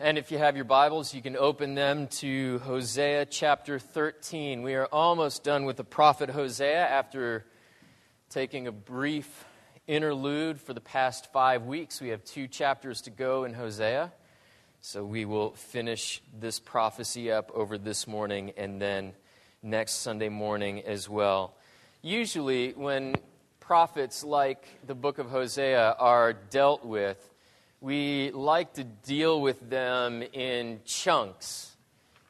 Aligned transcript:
And 0.00 0.18
if 0.18 0.32
you 0.32 0.38
have 0.38 0.56
your 0.56 0.64
Bibles, 0.64 1.14
you 1.14 1.22
can 1.22 1.36
open 1.36 1.76
them 1.76 2.08
to 2.08 2.58
Hosea 2.64 3.26
chapter 3.26 3.78
13. 3.78 4.62
We 4.62 4.74
are 4.74 4.86
almost 4.86 5.44
done 5.44 5.66
with 5.66 5.76
the 5.76 5.84
prophet 5.84 6.30
Hosea 6.30 6.84
after 6.84 7.44
taking 8.28 8.66
a 8.66 8.72
brief 8.72 9.44
interlude 9.86 10.60
for 10.60 10.74
the 10.74 10.80
past 10.80 11.32
five 11.32 11.62
weeks. 11.66 12.00
We 12.00 12.08
have 12.08 12.24
two 12.24 12.48
chapters 12.48 13.02
to 13.02 13.10
go 13.10 13.44
in 13.44 13.54
Hosea. 13.54 14.12
So 14.80 15.04
we 15.04 15.26
will 15.26 15.52
finish 15.52 16.20
this 16.40 16.58
prophecy 16.58 17.30
up 17.30 17.52
over 17.54 17.78
this 17.78 18.08
morning 18.08 18.52
and 18.56 18.82
then 18.82 19.12
next 19.62 20.00
Sunday 20.00 20.28
morning 20.28 20.82
as 20.82 21.08
well. 21.08 21.54
Usually, 22.02 22.72
when 22.72 23.14
prophets 23.60 24.24
like 24.24 24.66
the 24.84 24.96
book 24.96 25.18
of 25.18 25.30
Hosea 25.30 25.94
are 26.00 26.32
dealt 26.32 26.84
with, 26.84 27.30
we 27.84 28.30
like 28.30 28.72
to 28.72 28.82
deal 28.82 29.38
with 29.42 29.68
them 29.68 30.22
in 30.32 30.80
chunks. 30.86 31.76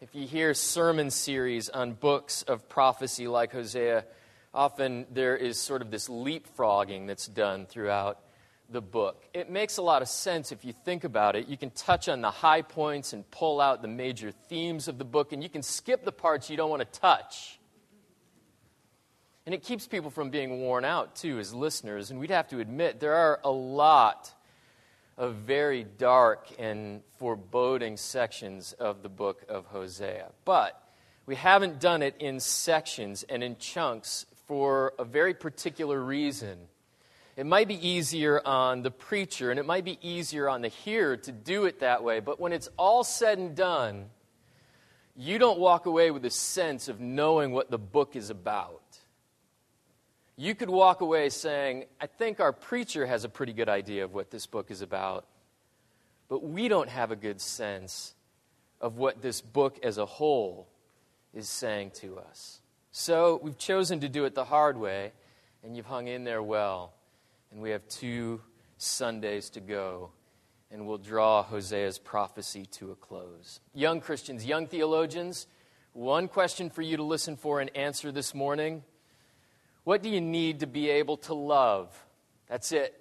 If 0.01 0.13
you 0.13 0.27
hear 0.27 0.53
sermon 0.53 1.13
series 1.13 1.69
on 1.69 1.93
books 1.93 2.43
of 2.43 2.69
prophecy 2.69 3.29
like 3.29 3.53
Hosea, 3.53 4.05
often 4.53 5.07
there 5.13 5.37
is 5.37 5.61
sort 5.61 5.81
of 5.81 5.93
this 5.93 6.09
leapfrogging 6.09 7.07
that's 7.07 7.29
done 7.29 7.67
throughout 7.67 8.19
the 8.69 8.81
book. 8.81 9.23
It 9.33 9.49
makes 9.49 9.77
a 9.77 9.83
lot 9.83 10.03
of 10.03 10.09
sense 10.09 10.51
if 10.51 10.65
you 10.65 10.73
think 10.85 11.05
about 11.05 11.37
it. 11.37 11.47
You 11.47 11.57
can 11.57 11.71
touch 11.71 12.09
on 12.09 12.21
the 12.21 12.33
high 12.33 12.63
points 12.63 13.13
and 13.13 13.31
pull 13.31 13.61
out 13.61 13.81
the 13.81 13.87
major 13.87 14.33
themes 14.33 14.89
of 14.89 14.99
the 14.99 15.05
book, 15.05 15.33
and 15.33 15.41
you 15.41 15.49
can 15.49 15.63
skip 15.63 16.05
the 16.05 16.11
parts 16.11 16.51
you 16.51 16.57
don't 16.57 16.71
want 16.71 16.83
to 16.83 17.01
touch. 17.01 17.61
And 19.47 19.55
it 19.55 19.63
keeps 19.63 19.87
people 19.87 20.11
from 20.11 20.31
being 20.31 20.63
worn 20.63 20.85
out, 20.85 21.15
too, 21.15 21.39
as 21.39 21.55
listeners. 21.55 22.11
And 22.11 22.19
we'd 22.19 22.31
have 22.31 22.49
to 22.49 22.59
admit 22.59 22.99
there 22.99 23.15
are 23.15 23.39
a 23.45 23.53
lot 23.53 24.34
of 25.17 25.35
very 25.37 25.85
dark 25.85 26.49
and 26.59 27.03
foreboding 27.19 27.97
sections 27.97 28.73
of 28.75 29.03
the 29.03 29.09
book 29.09 29.45
of 29.49 29.67
Hosea. 29.67 30.31
But 30.45 30.81
we 31.27 31.37
haven't 31.37 31.81
done 31.81 32.03
it 32.03 32.17
in 32.19 32.41
sections 32.41 33.25
and 33.29 33.43
in 33.43 33.57
chunks 33.57 34.27
for 34.47 34.93
a 34.99 35.05
very 35.05 35.35
particular 35.35 36.01
reason. 36.01 36.59
It 37.37 37.47
might 37.47 37.67
be 37.67 37.89
easier 37.89 38.41
on 38.45 38.83
the 38.83 38.91
preacher 38.91 39.51
and 39.51 39.59
it 39.59 39.67
might 39.67 39.85
be 39.85 39.99
easier 40.03 40.49
on 40.49 40.63
the 40.63 40.69
hearer 40.69 41.17
to 41.17 41.33
do 41.33 41.65
it 41.65 41.81
that 41.81 42.05
way, 42.05 42.21
but 42.21 42.39
when 42.39 42.53
it's 42.53 42.69
all 42.77 43.03
said 43.05 43.39
and 43.39 43.57
done, 43.57 44.11
you 45.17 45.39
don't 45.39 45.59
walk 45.59 45.87
away 45.87 46.11
with 46.11 46.25
a 46.25 46.31
sense 46.31 46.89
of 46.89 47.01
knowing 47.01 47.53
what 47.53 47.71
the 47.71 47.79
book 47.79 48.17
is 48.17 48.31
about 48.31 48.83
you 50.37 50.55
could 50.55 50.71
walk 50.71 51.01
away 51.01 51.29
saying, 51.29 51.85
I 52.01 52.07
think 52.07 52.41
our 52.41 52.53
preacher 52.53 53.07
has 53.07 53.25
a 53.25 53.29
pretty 53.29 53.53
good 53.53 53.69
idea 53.69 54.05
of 54.05 54.13
what 54.13 54.31
this 54.31 54.47
book 54.47 54.71
is 54.71 54.83
about, 54.83 55.27
but 56.29 56.43
we 56.43 56.69
don't 56.69 56.89
have 56.89 57.11
a 57.11 57.17
good 57.17 57.41
sense 57.41 58.15
of 58.81 58.97
what 58.97 59.23
this 59.23 59.41
book 59.41 59.79
as 59.83 59.99
a 59.99 60.07
whole 60.07 60.69
is 61.33 61.49
saying 61.49 61.93
to 61.93 62.19
us. 62.19 62.61
So 62.91 63.41
we've 63.43 63.59
chosen 63.59 64.01
to 64.01 64.09
do 64.09 64.25
it 64.25 64.35
the 64.35 64.45
hard 64.45 64.77
way, 64.77 65.13
and 65.63 65.77
you've 65.77 65.87
hung 65.87 66.09
in 66.09 66.25
there 66.25 66.43
well. 66.43 66.93
And 67.53 67.61
we 67.61 67.71
have 67.71 67.87
two 67.89 68.41
Sundays 68.77 69.51
to 69.51 69.61
go, 69.61 70.11
and 70.71 70.87
we'll 70.87 70.99
draw 70.99 71.45
Hosea's 71.45 71.99
prophecy 71.99 72.67
to 72.67 72.91
a 72.91 72.97
close. 72.97 73.61
Young 73.73 74.01
Christians, 74.01 74.45
young 74.45 74.67
theologians, 74.67 75.47
one 75.93 76.27
question 76.27 76.71
for 76.71 76.83
you 76.83 76.97
to 76.97 77.05
listen 77.05 77.37
for 77.37 77.61
and 77.61 77.75
answer 77.77 78.11
this 78.11 78.35
morning 78.35 78.83
what 79.85 80.03
do 80.03 80.09
you 80.09 80.21
need 80.21 80.61
to 80.61 80.67
be 80.67 80.91
able 80.91 81.19
to 81.19 81.35
love? 81.35 81.95
That's 82.49 82.73
it. 82.73 82.95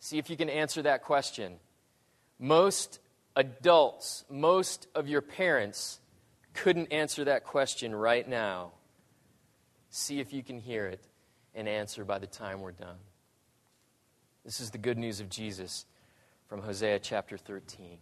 See 0.00 0.18
if 0.18 0.28
you 0.28 0.36
can 0.36 0.50
answer 0.50 0.82
that 0.82 1.02
question. 1.02 1.54
Most 2.38 2.98
adults, 3.36 4.24
most 4.28 4.86
of 4.94 5.08
your 5.08 5.22
parents 5.22 6.00
couldn't 6.52 6.92
answer 6.92 7.24
that 7.24 7.44
question 7.44 7.94
right 7.94 8.28
now. 8.28 8.72
See 9.90 10.20
if 10.20 10.32
you 10.32 10.42
can 10.42 10.58
hear 10.58 10.86
it 10.86 11.00
and 11.54 11.68
answer 11.68 12.04
by 12.04 12.18
the 12.18 12.26
time 12.26 12.60
we're 12.60 12.72
done. 12.72 12.98
This 14.44 14.60
is 14.60 14.70
the 14.70 14.78
good 14.78 14.98
news 14.98 15.20
of 15.20 15.30
Jesus 15.30 15.86
from 16.48 16.60
Hosea 16.60 16.98
chapter 16.98 17.38
13. 17.38 17.98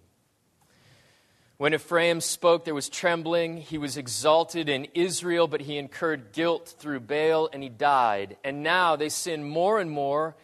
When 1.58 1.74
Ephraim 1.74 2.20
spoke, 2.20 2.64
there 2.64 2.74
was 2.74 2.88
trembling. 2.88 3.58
He 3.58 3.78
was 3.78 3.96
exalted 3.96 4.68
in 4.68 4.88
Israel, 4.94 5.46
but 5.46 5.60
he 5.60 5.78
incurred 5.78 6.32
guilt 6.32 6.74
through 6.78 7.00
Baal 7.00 7.48
and 7.52 7.62
he 7.62 7.68
died. 7.68 8.36
And 8.42 8.62
now 8.62 8.96
they 8.96 9.08
sin 9.08 9.44
more 9.44 9.78
and 9.78 9.90
more 9.90 10.34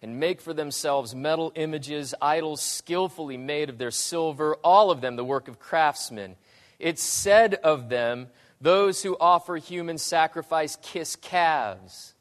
and 0.00 0.20
make 0.20 0.40
for 0.40 0.54
themselves 0.54 1.14
metal 1.14 1.50
images, 1.56 2.14
idols 2.22 2.62
skillfully 2.62 3.36
made 3.36 3.68
of 3.68 3.78
their 3.78 3.90
silver, 3.90 4.54
all 4.62 4.90
of 4.90 5.00
them 5.00 5.16
the 5.16 5.24
work 5.24 5.48
of 5.48 5.58
craftsmen. 5.58 6.36
It's 6.78 7.02
said 7.02 7.54
of 7.54 7.88
them, 7.88 8.28
those 8.60 9.02
who 9.02 9.16
offer 9.20 9.56
human 9.56 9.98
sacrifice 9.98 10.78
kiss 10.80 11.16
calves. 11.16 12.14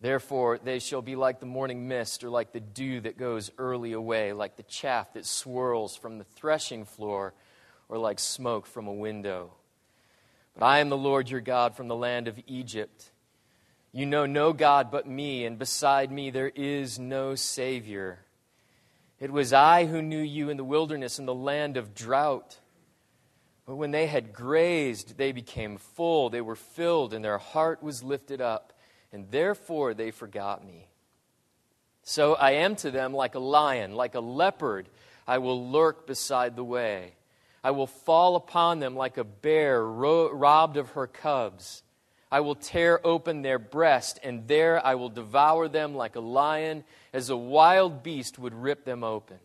Therefore, 0.00 0.58
they 0.58 0.78
shall 0.78 1.00
be 1.00 1.16
like 1.16 1.40
the 1.40 1.46
morning 1.46 1.88
mist, 1.88 2.22
or 2.22 2.28
like 2.28 2.52
the 2.52 2.60
dew 2.60 3.00
that 3.00 3.16
goes 3.16 3.50
early 3.56 3.92
away, 3.92 4.32
like 4.32 4.56
the 4.56 4.62
chaff 4.62 5.14
that 5.14 5.24
swirls 5.24 5.96
from 5.96 6.18
the 6.18 6.24
threshing 6.24 6.84
floor, 6.84 7.32
or 7.88 7.96
like 7.96 8.18
smoke 8.18 8.66
from 8.66 8.86
a 8.86 8.92
window. 8.92 9.52
But 10.54 10.64
I 10.66 10.80
am 10.80 10.90
the 10.90 10.96
Lord 10.96 11.30
your 11.30 11.40
God 11.40 11.76
from 11.76 11.88
the 11.88 11.96
land 11.96 12.28
of 12.28 12.38
Egypt. 12.46 13.10
You 13.92 14.04
know 14.04 14.26
no 14.26 14.52
God 14.52 14.90
but 14.90 15.06
me, 15.06 15.46
and 15.46 15.58
beside 15.58 16.12
me 16.12 16.28
there 16.28 16.52
is 16.54 16.98
no 16.98 17.34
Savior. 17.34 18.18
It 19.18 19.30
was 19.30 19.54
I 19.54 19.86
who 19.86 20.02
knew 20.02 20.20
you 20.20 20.50
in 20.50 20.58
the 20.58 20.64
wilderness, 20.64 21.18
in 21.18 21.24
the 21.24 21.34
land 21.34 21.78
of 21.78 21.94
drought. 21.94 22.58
But 23.64 23.76
when 23.76 23.92
they 23.92 24.06
had 24.06 24.34
grazed, 24.34 25.16
they 25.16 25.32
became 25.32 25.78
full, 25.78 26.28
they 26.28 26.42
were 26.42 26.54
filled, 26.54 27.14
and 27.14 27.24
their 27.24 27.38
heart 27.38 27.82
was 27.82 28.02
lifted 28.02 28.42
up 28.42 28.74
and 29.16 29.30
therefore 29.30 29.94
they 29.94 30.10
forgot 30.10 30.62
me. 30.62 30.88
So 32.02 32.34
I 32.34 32.50
am 32.50 32.76
to 32.76 32.90
them 32.90 33.14
like 33.14 33.34
a 33.34 33.38
lion, 33.38 33.94
like 33.94 34.14
a 34.14 34.20
leopard. 34.20 34.90
I 35.26 35.38
will 35.38 35.70
lurk 35.70 36.06
beside 36.06 36.54
the 36.54 36.62
way. 36.62 37.14
I 37.64 37.70
will 37.70 37.86
fall 37.86 38.36
upon 38.36 38.78
them 38.78 38.94
like 38.94 39.16
a 39.16 39.24
bear 39.24 39.82
ro- 39.82 40.30
robbed 40.30 40.76
of 40.76 40.90
her 40.90 41.06
cubs. 41.06 41.82
I 42.30 42.40
will 42.40 42.56
tear 42.56 43.00
open 43.06 43.40
their 43.40 43.58
breast, 43.58 44.20
and 44.22 44.46
there 44.48 44.84
I 44.84 44.96
will 44.96 45.08
devour 45.08 45.66
them 45.66 45.94
like 45.94 46.14
a 46.14 46.20
lion, 46.20 46.84
as 47.14 47.30
a 47.30 47.36
wild 47.38 48.02
beast 48.02 48.38
would 48.38 48.52
rip 48.52 48.84
them 48.84 49.02
open. 49.02 49.38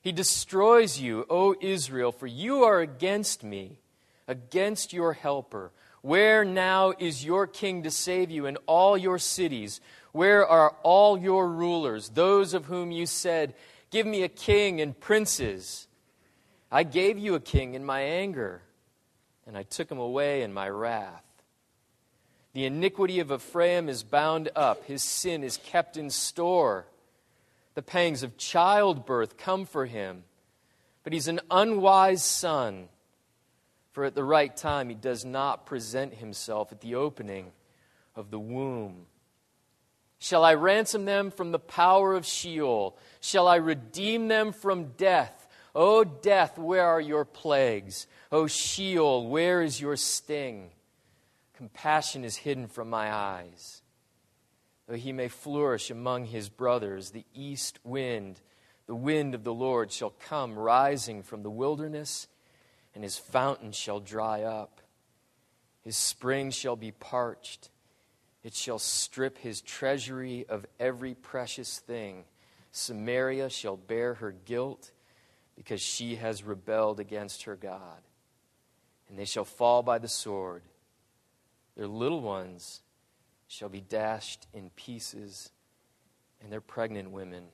He 0.00 0.10
destroys 0.10 0.98
you, 0.98 1.24
O 1.30 1.54
Israel, 1.60 2.10
for 2.10 2.26
you 2.26 2.64
are 2.64 2.80
against 2.80 3.44
me, 3.44 3.78
against 4.26 4.92
your 4.92 5.12
helper. 5.12 5.70
Where 6.02 6.44
now 6.44 6.92
is 6.98 7.24
your 7.24 7.46
king 7.46 7.84
to 7.84 7.90
save 7.90 8.30
you 8.30 8.46
in 8.46 8.56
all 8.66 8.98
your 8.98 9.18
cities? 9.18 9.80
Where 10.10 10.46
are 10.46 10.76
all 10.82 11.16
your 11.16 11.48
rulers, 11.48 12.10
those 12.10 12.54
of 12.54 12.66
whom 12.66 12.90
you 12.90 13.06
said, 13.06 13.54
Give 13.90 14.06
me 14.06 14.22
a 14.22 14.28
king 14.28 14.80
and 14.80 14.98
princes? 14.98 15.86
I 16.70 16.82
gave 16.82 17.18
you 17.18 17.34
a 17.34 17.40
king 17.40 17.74
in 17.74 17.84
my 17.84 18.00
anger, 18.00 18.62
and 19.46 19.56
I 19.56 19.62
took 19.62 19.90
him 19.90 19.98
away 19.98 20.42
in 20.42 20.52
my 20.52 20.68
wrath. 20.68 21.24
The 22.54 22.66
iniquity 22.66 23.20
of 23.20 23.30
Ephraim 23.30 23.88
is 23.88 24.02
bound 24.02 24.50
up, 24.56 24.84
his 24.84 25.02
sin 25.02 25.44
is 25.44 25.56
kept 25.56 25.96
in 25.96 26.10
store. 26.10 26.86
The 27.74 27.82
pangs 27.82 28.22
of 28.22 28.36
childbirth 28.36 29.36
come 29.36 29.66
for 29.66 29.86
him, 29.86 30.24
but 31.04 31.12
he's 31.12 31.28
an 31.28 31.40
unwise 31.50 32.24
son 32.24 32.88
for 33.92 34.04
at 34.04 34.14
the 34.14 34.24
right 34.24 34.54
time 34.56 34.88
he 34.88 34.94
does 34.94 35.24
not 35.24 35.66
present 35.66 36.14
himself 36.14 36.72
at 36.72 36.80
the 36.80 36.94
opening 36.94 37.52
of 38.16 38.30
the 38.30 38.38
womb. 38.38 39.06
Shall 40.18 40.44
I 40.44 40.54
ransom 40.54 41.04
them 41.04 41.30
from 41.30 41.52
the 41.52 41.58
power 41.58 42.14
of 42.14 42.24
Sheol? 42.24 42.96
Shall 43.20 43.48
I 43.48 43.56
redeem 43.56 44.28
them 44.28 44.52
from 44.52 44.92
death? 44.96 45.48
O 45.74 46.04
death, 46.04 46.58
where 46.58 46.86
are 46.86 47.00
your 47.00 47.24
plagues? 47.24 48.06
O 48.30 48.46
Sheol, 48.46 49.28
where 49.28 49.62
is 49.62 49.80
your 49.80 49.96
sting? 49.96 50.70
Compassion 51.54 52.24
is 52.24 52.36
hidden 52.36 52.68
from 52.68 52.88
my 52.88 53.12
eyes. 53.12 53.82
Though 54.86 54.96
he 54.96 55.12
may 55.12 55.28
flourish 55.28 55.90
among 55.90 56.26
his 56.26 56.48
brothers, 56.48 57.10
the 57.10 57.24
east 57.34 57.78
wind, 57.84 58.40
the 58.86 58.94
wind 58.94 59.34
of 59.34 59.44
the 59.44 59.54
Lord, 59.54 59.90
shall 59.90 60.10
come 60.10 60.58
rising 60.58 61.22
from 61.22 61.42
the 61.42 61.50
wilderness 61.50 62.28
and 62.94 63.02
his 63.02 63.16
fountain 63.18 63.72
shall 63.72 64.00
dry 64.00 64.42
up. 64.42 64.80
His 65.82 65.96
spring 65.96 66.50
shall 66.50 66.76
be 66.76 66.92
parched. 66.92 67.70
It 68.42 68.54
shall 68.54 68.78
strip 68.78 69.38
his 69.38 69.60
treasury 69.60 70.46
of 70.48 70.66
every 70.78 71.14
precious 71.14 71.78
thing. 71.78 72.24
Samaria 72.72 73.50
shall 73.50 73.76
bear 73.76 74.14
her 74.14 74.32
guilt 74.32 74.90
because 75.56 75.80
she 75.80 76.16
has 76.16 76.42
rebelled 76.42 77.00
against 77.00 77.44
her 77.44 77.56
God. 77.56 78.00
And 79.08 79.18
they 79.18 79.24
shall 79.24 79.44
fall 79.44 79.82
by 79.82 79.98
the 79.98 80.08
sword. 80.08 80.62
Their 81.76 81.86
little 81.86 82.20
ones 82.20 82.82
shall 83.46 83.68
be 83.68 83.80
dashed 83.80 84.46
in 84.54 84.70
pieces, 84.70 85.50
and 86.40 86.50
their 86.50 86.60
pregnant 86.60 87.10
women 87.10 87.44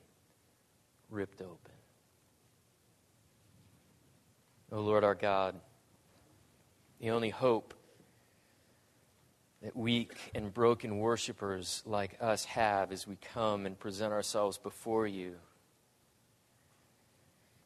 ripped 1.09 1.41
open. 1.41 1.78
O 4.71 4.81
Lord 4.81 5.03
our 5.03 5.15
God, 5.15 5.55
the 6.99 7.09
only 7.09 7.29
hope 7.29 7.73
that 9.63 9.75
weak 9.75 10.31
and 10.35 10.53
broken 10.53 10.99
worshipers 10.99 11.81
like 11.85 12.17
us 12.21 12.45
have 12.45 12.91
as 12.91 13.07
we 13.07 13.17
come 13.33 13.65
and 13.65 13.79
present 13.79 14.13
ourselves 14.13 14.57
before 14.57 15.07
you 15.07 15.35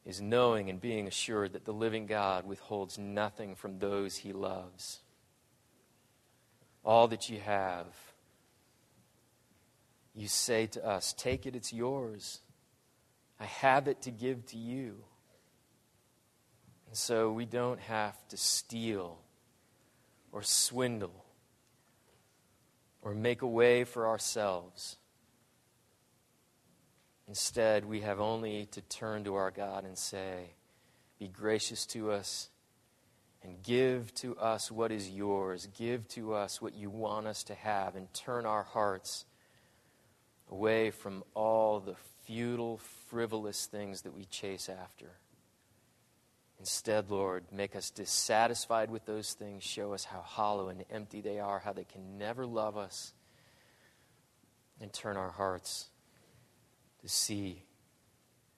is 0.04 0.20
knowing 0.20 0.70
and 0.70 0.80
being 0.80 1.06
assured 1.06 1.52
that 1.52 1.64
the 1.64 1.72
living 1.72 2.06
God 2.06 2.46
withholds 2.46 2.98
nothing 2.98 3.54
from 3.54 3.78
those 3.78 4.16
he 4.16 4.32
loves. 4.32 5.00
All 6.84 7.08
that 7.08 7.30
you 7.30 7.40
have, 7.40 7.86
you 10.14 10.28
say 10.28 10.66
to 10.68 10.86
us, 10.86 11.14
Take 11.14 11.46
it, 11.46 11.56
it's 11.56 11.72
yours. 11.72 12.40
I 13.40 13.44
have 13.46 13.88
it 13.88 14.02
to 14.02 14.10
give 14.10 14.46
to 14.46 14.58
you. 14.58 14.96
And 16.94 16.98
so 17.00 17.32
we 17.32 17.44
don't 17.44 17.80
have 17.80 18.16
to 18.28 18.36
steal 18.36 19.18
or 20.30 20.44
swindle 20.44 21.24
or 23.02 23.16
make 23.16 23.42
a 23.42 23.48
way 23.48 23.82
for 23.82 24.06
ourselves. 24.06 24.96
Instead, 27.26 27.84
we 27.84 28.02
have 28.02 28.20
only 28.20 28.66
to 28.66 28.80
turn 28.80 29.24
to 29.24 29.34
our 29.34 29.50
God 29.50 29.84
and 29.84 29.98
say, 29.98 30.50
Be 31.18 31.26
gracious 31.26 31.84
to 31.86 32.12
us 32.12 32.48
and 33.42 33.60
give 33.64 34.14
to 34.14 34.36
us 34.36 34.70
what 34.70 34.92
is 34.92 35.10
yours. 35.10 35.66
Give 35.76 36.06
to 36.10 36.34
us 36.34 36.62
what 36.62 36.76
you 36.76 36.90
want 36.90 37.26
us 37.26 37.42
to 37.42 37.56
have 37.56 37.96
and 37.96 38.06
turn 38.14 38.46
our 38.46 38.62
hearts 38.62 39.24
away 40.48 40.92
from 40.92 41.24
all 41.34 41.80
the 41.80 41.96
futile, 42.24 42.78
frivolous 43.08 43.66
things 43.66 44.02
that 44.02 44.14
we 44.14 44.26
chase 44.26 44.68
after. 44.68 45.08
Instead, 46.64 47.10
Lord, 47.10 47.44
make 47.52 47.76
us 47.76 47.90
dissatisfied 47.90 48.90
with 48.90 49.04
those 49.04 49.34
things. 49.34 49.62
Show 49.62 49.92
us 49.92 50.04
how 50.04 50.22
hollow 50.22 50.70
and 50.70 50.82
empty 50.90 51.20
they 51.20 51.38
are, 51.38 51.58
how 51.58 51.74
they 51.74 51.84
can 51.84 52.16
never 52.16 52.46
love 52.46 52.78
us, 52.78 53.12
and 54.80 54.90
turn 54.90 55.18
our 55.18 55.32
hearts 55.32 55.90
to 57.02 57.08
see 57.10 57.64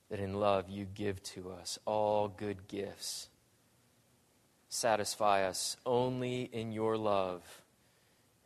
that 0.08 0.20
in 0.20 0.34
love 0.34 0.70
you 0.70 0.84
give 0.84 1.20
to 1.24 1.50
us 1.50 1.80
all 1.84 2.28
good 2.28 2.68
gifts. 2.68 3.28
Satisfy 4.68 5.42
us 5.42 5.76
only 5.84 6.42
in 6.42 6.70
your 6.70 6.96
love 6.96 7.42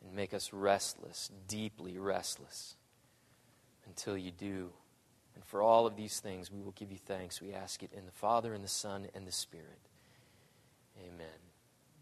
and 0.03 0.15
make 0.15 0.33
us 0.33 0.51
restless, 0.51 1.29
deeply 1.47 1.99
restless, 1.99 2.77
until 3.85 4.17
you 4.17 4.31
do. 4.31 4.71
And 5.35 5.45
for 5.45 5.61
all 5.61 5.87
of 5.87 5.95
these 5.95 6.19
things, 6.19 6.51
we 6.51 6.61
will 6.61 6.73
give 6.73 6.91
you 6.91 6.97
thanks. 6.97 7.41
We 7.41 7.53
ask 7.53 7.83
it 7.83 7.91
in 7.93 8.05
the 8.05 8.11
Father, 8.11 8.53
and 8.53 8.63
the 8.63 8.69
Son, 8.69 9.07
and 9.15 9.25
the 9.25 9.31
Spirit. 9.31 9.79
Amen. 10.99 11.27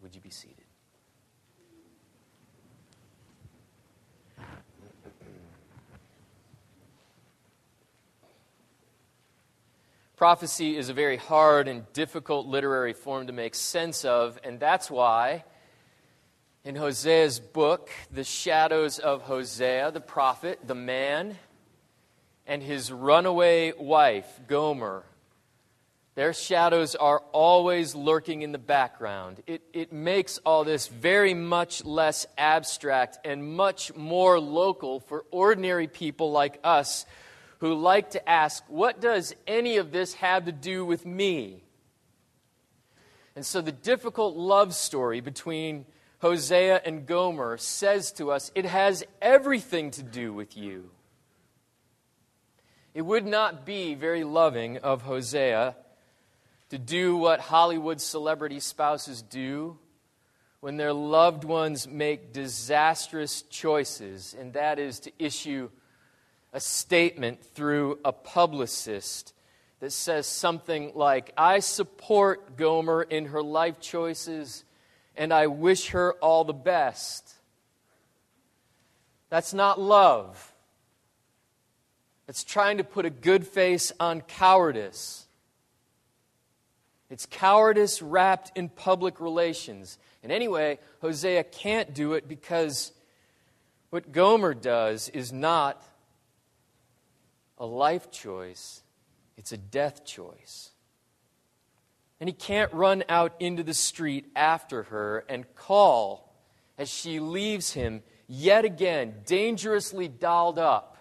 Would 0.02 0.16
you 0.16 0.22
be 0.22 0.30
seated? 0.30 0.66
Prophecy 10.20 10.76
is 10.76 10.90
a 10.90 10.94
very 10.94 11.16
hard 11.16 11.70
and 11.70 11.92
difficult 11.94 12.46
literary 12.46 12.92
form 12.92 13.28
to 13.28 13.34
make 13.34 13.56
sense 13.56 14.04
of, 14.04 14.38
and 14.44 14.60
that's 14.60 14.92
why 14.92 15.46
in 16.66 16.76
Hosea's 16.76 17.40
book, 17.40 17.90
The 18.12 18.26
Shadows 18.26 19.00
of 19.00 19.22
Hosea, 19.22 19.92
the 19.92 20.02
prophet, 20.02 20.60
the 20.68 20.76
man, 20.76 21.38
and 22.50 22.64
his 22.64 22.92
runaway 22.92 23.72
wife, 23.78 24.28
Gomer, 24.48 25.04
their 26.16 26.34
shadows 26.34 26.96
are 26.96 27.20
always 27.32 27.94
lurking 27.94 28.42
in 28.42 28.52
the 28.52 28.58
background. 28.58 29.42
It, 29.46 29.62
it 29.72 29.94
makes 29.94 30.40
all 30.40 30.64
this 30.64 30.88
very 30.88 31.36
much 31.36 31.86
less 31.86 32.26
abstract 32.38 33.20
and 33.24 33.56
much 33.56 33.96
more 33.96 34.40
local 34.40 35.00
for 35.00 35.26
ordinary 35.32 35.88
people 35.88 36.32
like 36.32 36.60
us 36.64 37.06
who 37.60 37.76
like 37.76 38.10
to 38.12 38.30
ask, 38.30 38.64
What 38.68 39.00
does 39.00 39.34
any 39.46 39.78
of 39.78 39.92
this 39.92 40.16
have 40.16 40.46
to 40.46 40.52
do 40.52 40.84
with 40.84 41.06
me? 41.06 41.64
And 43.36 43.46
so 43.46 43.62
the 43.62 43.72
difficult 43.72 44.36
love 44.36 44.74
story 44.74 45.22
between 45.22 45.86
Hosea 46.18 46.82
and 46.84 47.06
Gomer 47.06 47.58
says 47.58 48.12
to 48.14 48.32
us, 48.32 48.52
It 48.56 48.66
has 48.66 49.04
everything 49.22 49.92
to 49.92 50.04
do 50.04 50.34
with 50.34 50.58
you. 50.58 50.90
It 53.00 53.06
would 53.06 53.26
not 53.26 53.66
be 53.66 53.94
very 53.94 54.26
loving 54.26 54.80
of 54.80 55.04
Hosea 55.04 55.74
to 56.70 56.78
do 56.78 57.16
what 57.16 57.40
Hollywood 57.40 58.02
celebrity 58.02 58.60
spouses 58.60 59.22
do 59.22 59.78
when 60.60 60.76
their 60.76 60.92
loved 60.92 61.46
ones 61.46 61.88
make 61.88 62.34
disastrous 62.34 63.44
choices, 63.44 64.36
and 64.38 64.52
that 64.52 64.80
is 64.80 65.00
to 65.00 65.14
issue 65.18 65.70
a 66.52 66.60
statement 66.60 67.42
through 67.42 68.00
a 68.04 68.12
publicist 68.12 69.34
that 69.80 69.94
says 69.94 70.28
something 70.28 70.92
like, 70.94 71.32
I 71.38 71.60
support 71.60 72.58
Gomer 72.58 73.04
in 73.04 73.28
her 73.28 73.42
life 73.42 73.80
choices 73.80 74.66
and 75.16 75.34
I 75.34 75.48
wish 75.48 75.92
her 75.92 76.16
all 76.16 76.44
the 76.44 76.52
best. 76.52 77.34
That's 79.30 79.54
not 79.54 79.80
love. 79.80 80.49
It's 82.30 82.44
trying 82.44 82.78
to 82.78 82.84
put 82.84 83.08
a 83.08 83.10
good 83.10 83.48
face 83.48 83.92
on 84.00 84.22
cowardice. 84.22 85.26
It's 87.10 87.26
cowardice 87.26 88.04
wrapped 88.04 88.56
in 88.56 88.70
public 88.70 89.20
relations. 89.20 89.98
And 90.22 90.32
anyway, 90.32 90.78
Hosea 91.02 91.44
can't 91.44 91.96
do 91.96 92.14
it 92.14 92.28
because 92.28 92.92
what 93.90 94.12
Gomer 94.12 94.54
does 94.54 95.10
is 95.10 95.34
not 95.34 95.84
a 97.58 97.66
life 97.66 98.12
choice, 98.12 98.84
it's 99.36 99.52
a 99.52 99.58
death 99.58 100.06
choice. 100.06 100.70
And 102.20 102.30
he 102.30 102.34
can't 102.34 102.72
run 102.72 103.04
out 103.10 103.34
into 103.40 103.64
the 103.64 103.74
street 103.74 104.30
after 104.36 104.84
her 104.84 105.26
and 105.28 105.52
call 105.56 106.32
as 106.78 106.90
she 106.90 107.20
leaves 107.20 107.74
him 107.74 108.04
yet 108.28 108.66
again, 108.66 109.16
dangerously 109.26 110.08
dolled 110.08 110.60
up. 110.60 110.98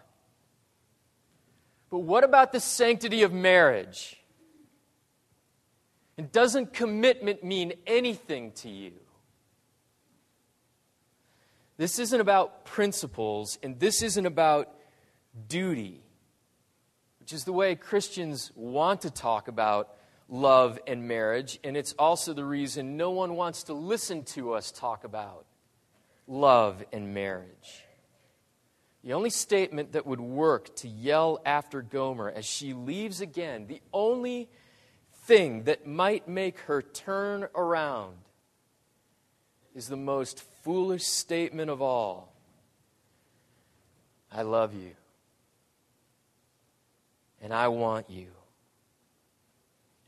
But 1.91 2.01
what 2.01 2.25
about 2.25 2.53
the 2.53 2.61
sanctity 2.61 3.23
of 3.23 3.33
marriage? 3.33 4.17
And 6.17 6.31
doesn't 6.31 6.73
commitment 6.73 7.45
mean 7.45 7.75
anything 7.87 8.53
to 8.53 8.69
you? 8.69 8.93
This 11.77 11.99
isn't 11.99 12.21
about 12.21 12.65
principles, 12.65 13.59
and 13.63 13.79
this 13.79 14.03
isn't 14.03 14.27
about 14.27 14.75
duty 15.47 16.03
which 17.29 17.35
is 17.35 17.45
the 17.45 17.53
way 17.53 17.75
Christians 17.75 18.51
want 18.55 19.03
to 19.03 19.11
talk 19.11 19.49
about 19.49 19.95
love 20.31 20.79
and 20.87 21.07
marriage, 21.07 21.59
and 21.63 21.77
it's 21.77 21.93
also 21.99 22.33
the 22.33 22.43
reason 22.43 22.97
no 22.97 23.11
one 23.11 23.37
wants 23.37 23.65
to 23.65 23.75
listen 23.75 24.25
to 24.25 24.55
us 24.55 24.73
talk 24.73 25.05
about 25.05 25.45
love 26.27 26.83
and 26.91 27.13
marriage. 27.13 27.85
The 29.05 29.13
only 29.13 29.31
statement 29.31 29.93
that 29.93 30.07
would 30.07 30.21
work 30.21 30.75
to 30.77 30.89
yell 30.89 31.41
after 31.45 31.83
Gomer 31.83 32.31
as 32.31 32.45
she 32.45 32.73
leaves 32.73 33.21
again, 33.21 33.67
the 33.67 33.81
only 33.93 34.49
thing 35.25 35.65
that 35.65 35.87
might 35.87 36.27
make 36.27 36.59
her 36.61 36.83
turn 36.83 37.49
around, 37.55 38.17
is 39.75 39.89
the 39.89 39.97
most 39.97 40.41
foolish 40.65 41.05
statement 41.05 41.71
of 41.71 41.81
all 41.81 42.33
I 44.33 44.43
love 44.43 44.75
you 44.75 44.95
and 47.41 47.53
I 47.53 47.69
want 47.69 48.11
you. 48.11 48.29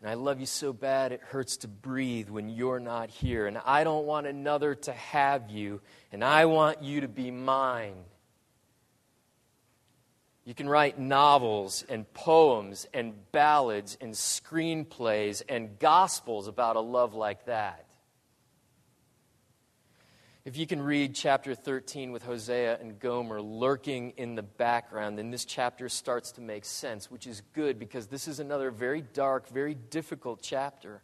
And 0.01 0.09
I 0.09 0.15
love 0.15 0.41
you 0.41 0.47
so 0.47 0.73
bad 0.73 1.13
it 1.13 1.21
hurts 1.21 1.59
to 1.59 1.69
breathe 1.69 2.31
when 2.31 2.49
you're 2.49 2.81
not 2.81 3.11
here. 3.11 3.47
And 3.47 3.59
I 3.65 3.85
don't 3.85 4.07
want 4.07 4.27
another 4.27 4.75
to 4.75 4.93
have 4.93 5.51
you, 5.51 5.83
and 6.11 6.25
I 6.25 6.47
want 6.47 6.83
you 6.83 7.03
to 7.03 7.09
be 7.09 7.31
mine. 7.31 7.97
You 10.51 10.55
can 10.57 10.69
write 10.69 10.99
novels 10.99 11.85
and 11.89 12.13
poems 12.13 12.85
and 12.93 13.15
ballads 13.31 13.97
and 14.01 14.13
screenplays 14.13 15.43
and 15.49 15.79
gospels 15.79 16.49
about 16.49 16.75
a 16.75 16.81
love 16.81 17.15
like 17.15 17.45
that. 17.45 17.87
If 20.45 20.57
you 20.57 20.67
can 20.67 20.83
read 20.83 21.15
chapter 21.15 21.55
13 21.55 22.11
with 22.11 22.25
Hosea 22.25 22.81
and 22.81 22.99
Gomer 22.99 23.41
lurking 23.41 24.11
in 24.17 24.35
the 24.35 24.43
background, 24.43 25.17
then 25.19 25.31
this 25.31 25.45
chapter 25.45 25.89
starts 25.89 26.33
to 26.33 26.41
make 26.41 26.65
sense, 26.65 27.13
which 27.13 27.29
is 27.29 27.43
good 27.55 27.79
because 27.79 28.09
this 28.09 28.27
is 28.27 28.41
another 28.41 28.73
very 28.73 29.03
dark, 29.03 29.49
very 29.51 29.75
difficult 29.77 30.41
chapter. 30.43 31.01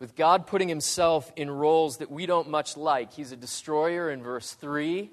With 0.00 0.16
God 0.16 0.48
putting 0.48 0.68
himself 0.68 1.30
in 1.36 1.52
roles 1.52 1.98
that 1.98 2.10
we 2.10 2.26
don't 2.26 2.50
much 2.50 2.76
like. 2.76 3.12
He's 3.12 3.30
a 3.30 3.36
destroyer 3.36 4.10
in 4.10 4.24
verse 4.24 4.54
3, 4.54 5.08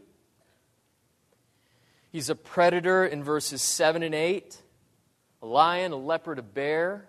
he's 2.18 2.32
a 2.32 2.36
predator 2.36 3.06
in 3.06 3.24
verses 3.24 3.62
7 3.62 4.02
and 4.02 4.16
8, 4.16 4.60
a 5.44 5.46
lion, 5.46 5.92
a 5.92 5.98
leopard, 5.98 6.40
a 6.40 6.42
bear, 6.42 7.08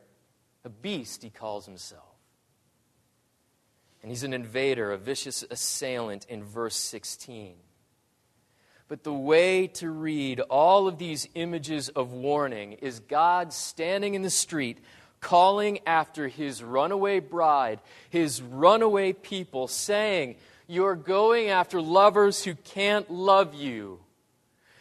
a 0.67 0.69
beast, 0.69 1.23
he 1.23 1.31
calls 1.31 1.65
himself. 1.65 2.05
And 4.03 4.11
he's 4.11 4.23
an 4.23 4.35
invader, 4.35 4.93
a 4.93 4.99
vicious 4.99 5.43
assailant 5.51 6.27
in 6.29 6.45
verse 6.45 6.77
16. 6.77 7.55
But 8.87 9.03
the 9.03 9.15
way 9.15 9.69
to 9.69 9.89
read 9.89 10.41
all 10.41 10.87
of 10.87 10.99
these 10.99 11.27
images 11.35 11.89
of 11.89 12.13
warning 12.13 12.75
is 12.75 13.01
God 13.01 13.55
standing 13.55 14.13
in 14.13 14.21
the 14.21 14.29
street 14.29 14.77
calling 15.21 15.79
after 15.87 16.29
his 16.29 16.63
runaway 16.63 17.21
bride, 17.21 17.81
his 18.11 18.43
runaway 18.43 19.15
people, 19.15 19.69
saying, 19.69 20.37
You're 20.67 20.97
going 20.97 21.49
after 21.49 21.81
lovers 21.81 22.45
who 22.45 22.57
can't 22.57 23.11
love 23.11 23.55
you, 23.55 24.01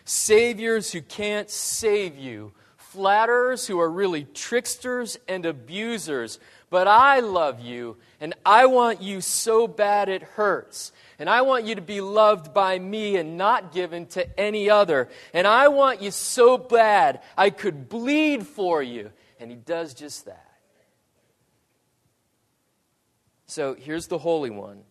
saviors 0.08 0.92
who 0.92 1.02
can't 1.02 1.50
save 1.50 2.18
you, 2.18 2.54
flatterers 2.78 3.68
who 3.68 3.80
are 3.80 3.90
really 3.90 4.26
tricksters 4.34 5.18
and 5.28 5.46
abusers. 5.46 6.40
But 6.70 6.88
I 6.88 7.20
love 7.20 7.60
you, 7.60 7.98
and 8.20 8.34
I 8.46 8.66
want 8.66 9.02
you 9.02 9.22
so 9.22 9.68
bad 9.68 10.10
it 10.10 10.22
hurts. 10.22 10.92
And 11.20 11.30
I 11.30 11.42
want 11.42 11.66
you 11.66 11.76
to 11.76 11.82
be 11.82 12.02
loved 12.02 12.54
by 12.54 12.78
me 12.78 13.16
and 13.16 13.38
not 13.38 13.72
given 13.72 14.06
to 14.08 14.40
any 14.40 14.70
other. 14.70 15.10
And 15.34 15.48
I 15.48 15.68
want 15.68 16.02
you 16.02 16.12
so 16.12 16.58
bad 16.58 17.22
I 17.38 17.50
could 17.50 17.90
bleed 17.90 18.46
for 18.46 18.84
you. 18.84 19.12
And 19.40 19.50
he 19.50 19.58
does 19.58 19.94
just 19.94 20.26
that. 20.26 20.48
So 23.48 23.74
here's 23.74 24.08
the 24.08 24.18
Holy 24.18 24.50
One, 24.50 24.84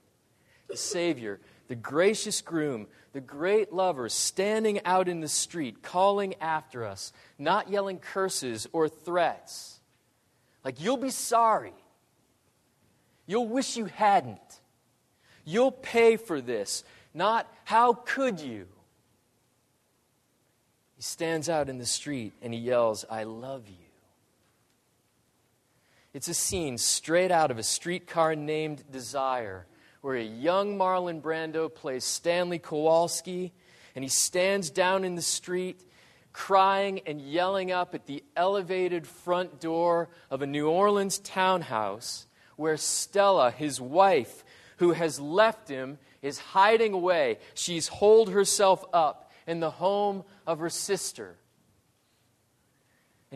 the 0.66 0.76
Savior, 0.76 1.40
the 1.68 1.76
gracious 1.76 2.40
groom, 2.40 2.86
the 3.12 3.20
great 3.20 3.72
lover 3.72 4.08
standing 4.08 4.84
out 4.84 5.08
in 5.08 5.20
the 5.20 5.28
street, 5.28 5.82
calling 5.82 6.34
after 6.40 6.84
us, 6.84 7.12
not 7.38 7.70
yelling 7.70 7.98
curses 7.98 8.66
or 8.72 8.88
threats. 8.88 9.80
Like, 10.64 10.80
you'll 10.80 10.96
be 10.96 11.10
sorry. 11.10 11.74
You'll 13.26 13.48
wish 13.48 13.76
you 13.76 13.86
hadn't. 13.86 14.60
You'll 15.44 15.72
pay 15.72 16.16
for 16.16 16.40
this. 16.40 16.84
Not, 17.14 17.50
how 17.64 17.94
could 17.94 18.40
you? 18.40 18.66
He 20.96 21.02
stands 21.02 21.48
out 21.48 21.68
in 21.68 21.78
the 21.78 21.86
street 21.86 22.32
and 22.42 22.52
he 22.52 22.60
yells, 22.60 23.04
I 23.10 23.24
love 23.24 23.68
you. 23.68 23.74
It's 26.12 26.28
a 26.28 26.34
scene 26.34 26.78
straight 26.78 27.30
out 27.30 27.50
of 27.50 27.58
a 27.58 27.62
streetcar 27.62 28.34
named 28.34 28.84
Desire, 28.90 29.66
where 30.06 30.14
a 30.14 30.22
young 30.22 30.78
Marlon 30.78 31.20
Brando 31.20 31.68
plays 31.68 32.04
Stanley 32.04 32.60
Kowalski, 32.60 33.52
and 33.96 34.04
he 34.04 34.08
stands 34.08 34.70
down 34.70 35.02
in 35.02 35.16
the 35.16 35.20
street 35.20 35.80
crying 36.32 37.00
and 37.06 37.20
yelling 37.20 37.72
up 37.72 37.92
at 37.92 38.06
the 38.06 38.22
elevated 38.36 39.04
front 39.04 39.60
door 39.60 40.08
of 40.30 40.42
a 40.42 40.46
New 40.46 40.68
Orleans 40.68 41.18
townhouse 41.18 42.28
where 42.54 42.76
Stella, 42.76 43.50
his 43.50 43.80
wife, 43.80 44.44
who 44.76 44.92
has 44.92 45.18
left 45.18 45.68
him, 45.68 45.98
is 46.22 46.38
hiding 46.38 46.92
away. 46.92 47.38
She's 47.54 47.88
holed 47.88 48.30
herself 48.30 48.84
up 48.92 49.32
in 49.44 49.58
the 49.58 49.70
home 49.70 50.22
of 50.46 50.60
her 50.60 50.70
sister. 50.70 51.36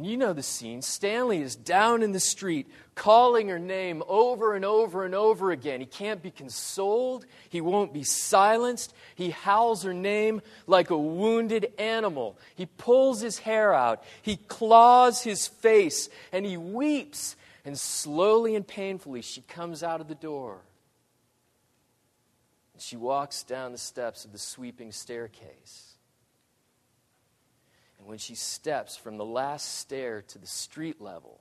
And 0.00 0.08
you 0.08 0.16
know 0.16 0.32
the 0.32 0.42
scene. 0.42 0.80
Stanley 0.80 1.42
is 1.42 1.54
down 1.54 2.02
in 2.02 2.12
the 2.12 2.20
street 2.20 2.70
calling 2.94 3.48
her 3.48 3.58
name 3.58 4.02
over 4.08 4.54
and 4.54 4.64
over 4.64 5.04
and 5.04 5.14
over 5.14 5.50
again. 5.50 5.78
He 5.78 5.84
can't 5.84 6.22
be 6.22 6.30
consoled. 6.30 7.26
He 7.50 7.60
won't 7.60 7.92
be 7.92 8.02
silenced. 8.02 8.94
He 9.14 9.28
howls 9.28 9.82
her 9.82 9.92
name 9.92 10.40
like 10.66 10.88
a 10.88 10.96
wounded 10.96 11.74
animal. 11.78 12.38
He 12.54 12.64
pulls 12.64 13.20
his 13.20 13.40
hair 13.40 13.74
out. 13.74 14.02
He 14.22 14.36
claws 14.36 15.22
his 15.22 15.46
face 15.46 16.08
and 16.32 16.46
he 16.46 16.56
weeps. 16.56 17.36
And 17.66 17.78
slowly 17.78 18.56
and 18.56 18.66
painfully, 18.66 19.20
she 19.20 19.42
comes 19.42 19.82
out 19.82 20.00
of 20.00 20.08
the 20.08 20.14
door. 20.14 20.60
And 22.72 22.80
She 22.80 22.96
walks 22.96 23.42
down 23.42 23.72
the 23.72 23.76
steps 23.76 24.24
of 24.24 24.32
the 24.32 24.38
sweeping 24.38 24.92
staircase. 24.92 25.89
When 28.10 28.18
she 28.18 28.34
steps 28.34 28.96
from 28.96 29.18
the 29.18 29.24
last 29.24 29.78
stair 29.78 30.22
to 30.22 30.38
the 30.38 30.46
street 30.48 31.00
level, 31.00 31.38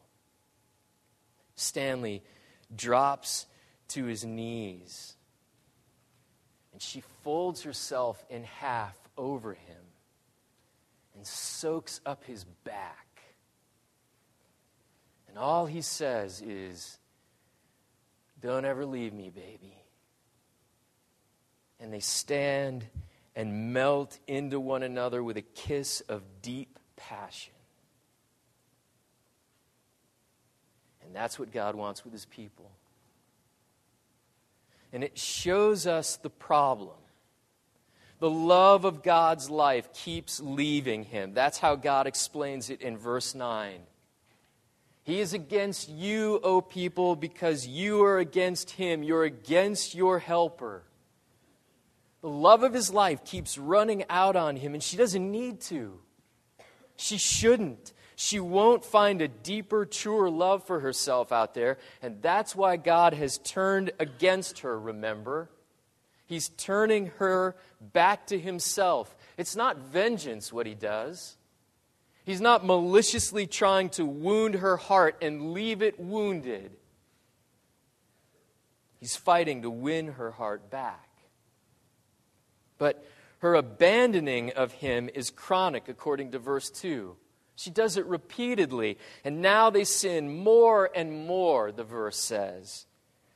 Stanley 1.55 2.21
drops 2.75 3.47
to 3.87 4.05
his 4.05 4.23
knees. 4.23 5.15
And 6.71 6.79
she 6.79 7.01
folds 7.23 7.63
herself 7.63 8.23
in 8.29 8.43
half 8.43 8.95
over 9.17 9.55
him 9.55 9.81
and 11.15 11.25
soaks 11.25 12.01
up 12.05 12.23
his 12.25 12.43
back. 12.43 13.23
And 15.27 15.39
all 15.39 15.65
he 15.65 15.81
says 15.81 16.39
is, 16.39 16.99
Don't 18.39 18.65
ever 18.65 18.85
leave 18.85 19.11
me, 19.11 19.31
baby. 19.31 19.75
And 21.79 21.91
they 21.91 21.99
stand 21.99 22.85
and 23.39 23.71
melt 23.71 24.19
into 24.27 24.59
one 24.59 24.83
another 24.83 25.23
with 25.23 25.37
a 25.37 25.41
kiss 25.41 26.01
of 26.09 26.21
deep 26.41 26.77
passion. 26.97 27.53
And 31.01 31.15
that's 31.15 31.39
what 31.39 31.49
God 31.49 31.73
wants 31.73 32.03
with 32.03 32.11
his 32.11 32.25
people. 32.25 32.69
And 34.91 35.05
it 35.05 35.17
shows 35.17 35.87
us 35.87 36.17
the 36.17 36.29
problem. 36.29 36.97
The 38.19 38.29
love 38.29 38.83
of 38.83 39.03
God's 39.03 39.49
life 39.49 39.93
keeps 39.93 40.41
leaving 40.41 41.05
him. 41.05 41.33
That's 41.33 41.59
how 41.59 41.77
God 41.77 42.07
explains 42.07 42.69
it 42.69 42.81
in 42.81 42.97
verse 42.97 43.33
9. 43.33 43.79
He 45.03 45.21
is 45.21 45.33
against 45.33 45.87
you, 45.87 46.41
O 46.43 46.59
people, 46.59 47.15
because 47.15 47.65
you 47.65 48.03
are 48.03 48.17
against 48.17 48.71
him. 48.71 49.01
You're 49.01 49.23
against 49.23 49.95
your 49.95 50.19
helper. 50.19 50.83
The 52.21 52.29
love 52.29 52.63
of 52.63 52.73
his 52.73 52.91
life 52.91 53.23
keeps 53.23 53.57
running 53.57 54.03
out 54.09 54.35
on 54.35 54.57
him, 54.57 54.73
and 54.73 54.83
she 54.83 54.97
doesn't 54.97 55.31
need 55.31 55.61
to. 55.61 55.99
She 56.97 57.17
shouldn't. 57.17 57.93
She 58.15 58.41
won't 58.41 58.83
find 58.83 59.21
a 59.21 59.29
deeper, 59.29 59.85
truer 59.85 60.29
love 60.29 60.65
for 60.65 60.81
herself 60.81 61.31
out 61.31 61.53
there, 61.53 61.77
and 62.01 62.21
that's 62.21 62.53
why 62.53 62.75
God 62.75 63.13
has 63.13 63.37
turned 63.37 63.91
against 63.99 64.59
her, 64.59 64.77
remember? 64.77 65.49
He's 66.25 66.49
turning 66.49 67.07
her 67.17 67.55
back 67.79 68.27
to 68.27 68.37
himself. 68.37 69.15
It's 69.37 69.55
not 69.55 69.77
vengeance 69.77 70.51
what 70.51 70.67
he 70.67 70.75
does. 70.75 71.37
He's 72.25 72.41
not 72.41 72.65
maliciously 72.65 73.47
trying 73.47 73.89
to 73.91 74.05
wound 74.05 74.55
her 74.55 74.77
heart 74.77 75.15
and 75.21 75.53
leave 75.53 75.81
it 75.81 75.99
wounded. 75.99 76.71
He's 78.99 79.15
fighting 79.15 79.61
to 79.61 79.69
win 79.69 80.09
her 80.09 80.31
heart 80.31 80.69
back. 80.69 81.08
But 82.79 83.05
her 83.39 83.53
abandoning 83.53 84.53
of 84.53 84.71
him 84.71 85.09
is 85.13 85.29
chronic, 85.29 85.87
according 85.87 86.31
to 86.31 86.39
verse 86.39 86.71
2. 86.71 87.15
She 87.55 87.69
does 87.69 87.97
it 87.97 88.05
repeatedly, 88.05 88.97
and 89.23 89.41
now 89.41 89.69
they 89.69 89.83
sin 89.83 90.43
more 90.43 90.89
and 90.95 91.27
more, 91.27 91.71
the 91.71 91.83
verse 91.83 92.17
says. 92.17 92.87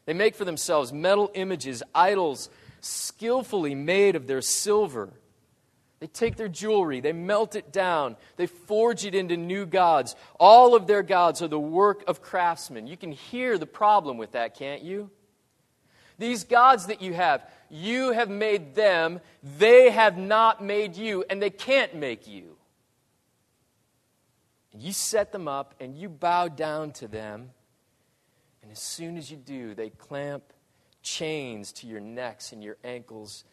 They 0.06 0.14
make 0.14 0.36
for 0.36 0.46
themselves 0.46 0.92
metal 0.92 1.30
images, 1.34 1.84
idols 1.94 2.50
skillfully 2.82 3.76
made 3.76 4.16
of 4.16 4.28
their 4.28 4.42
silver. 4.42 5.14
They 6.00 6.08
take 6.08 6.36
their 6.36 6.50
jewelry, 6.50 7.00
they 7.00 7.14
melt 7.14 7.56
it 7.56 7.72
down, 7.72 8.18
they 8.36 8.48
forge 8.48 9.06
it 9.06 9.16
into 9.16 9.38
new 9.38 9.66
gods. 9.66 10.18
All 10.38 10.76
of 10.76 10.88
their 10.88 11.04
gods 11.04 11.42
are 11.42 11.48
the 11.48 11.60
work 11.60 12.04
of 12.08 12.22
craftsmen. 12.22 12.88
You 12.88 12.98
can 12.98 13.14
hear 13.14 13.58
the 13.58 13.66
problem 13.66 14.18
with 14.18 14.34
that, 14.34 14.56
can't 14.56 14.82
you? 14.82 15.12
These 16.18 16.44
gods 16.44 16.88
that 16.88 17.02
you 17.02 17.14
have, 17.14 17.50
you 17.70 18.12
have 18.12 18.30
made 18.30 18.76
them, 18.76 19.20
they 19.58 19.90
have 19.90 20.18
not 20.18 20.64
made 20.64 20.96
you, 20.96 21.24
and 21.30 21.42
they 21.42 21.50
can't 21.50 21.96
make 21.96 22.28
you. 22.28 22.58
And 24.72 24.82
you 24.82 24.92
set 24.92 25.32
them 25.32 25.48
up 25.48 25.76
and 25.80 25.96
you 25.96 26.10
bow 26.10 26.48
down 26.48 26.92
to 26.94 27.08
them, 27.08 27.52
and 28.62 28.72
as 28.72 28.80
soon 28.80 29.18
as 29.18 29.30
you 29.30 29.38
do, 29.38 29.76
they 29.76 29.90
clamp 29.90 30.44
chains 31.02 31.72
to 31.74 31.88
your 31.88 32.00
necks 32.00 32.52
and 32.54 32.64
your 32.64 32.78
ankles 32.84 33.44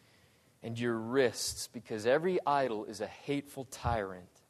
and 0.63 0.79
your 0.79 0.95
wrists 0.95 1.67
because 1.67 2.05
every 2.05 2.39
idol 2.45 2.85
is 2.85 3.01
a 3.01 3.07
hateful 3.07 3.65
tyrant. 3.65 4.40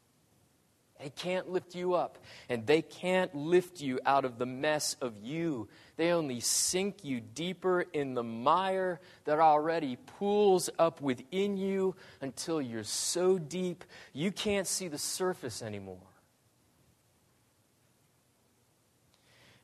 They 1.01 1.09
can't 1.09 1.49
lift 1.49 1.73
you 1.73 1.95
up, 1.95 2.19
and 2.47 2.67
they 2.67 2.83
can't 2.83 3.33
lift 3.33 3.81
you 3.81 3.99
out 4.05 4.23
of 4.23 4.37
the 4.37 4.45
mess 4.45 4.95
of 5.01 5.17
you. 5.17 5.67
They 5.97 6.11
only 6.11 6.39
sink 6.39 7.03
you 7.03 7.19
deeper 7.19 7.81
in 7.81 8.13
the 8.13 8.21
mire 8.21 8.99
that 9.25 9.39
already 9.39 9.95
pools 9.95 10.69
up 10.77 11.01
within 11.01 11.57
you 11.57 11.95
until 12.21 12.61
you're 12.61 12.83
so 12.83 13.39
deep 13.39 13.83
you 14.13 14.31
can't 14.31 14.67
see 14.67 14.89
the 14.89 14.99
surface 14.99 15.63
anymore. 15.63 15.97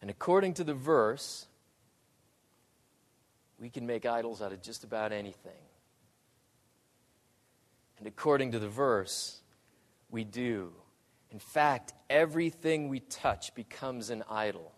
And 0.01 0.09
according 0.09 0.55
to 0.55 0.63
the 0.63 0.73
verse, 0.73 1.45
we 3.59 3.69
can 3.69 3.85
make 3.85 4.07
idols 4.07 4.41
out 4.41 4.53
of 4.53 4.63
just 4.63 4.83
about 4.83 5.11
anything. 5.11 5.51
And 7.99 8.07
according 8.07 8.53
to 8.53 8.59
the 8.59 8.69
verse, 8.69 9.39
we 10.09 10.23
do. 10.23 10.73
In 11.31 11.39
fact, 11.39 11.93
everything 12.09 12.89
we 12.89 12.99
touch 13.01 13.53
becomes 13.53 14.09
an 14.09 14.23
idol. 14.29 14.73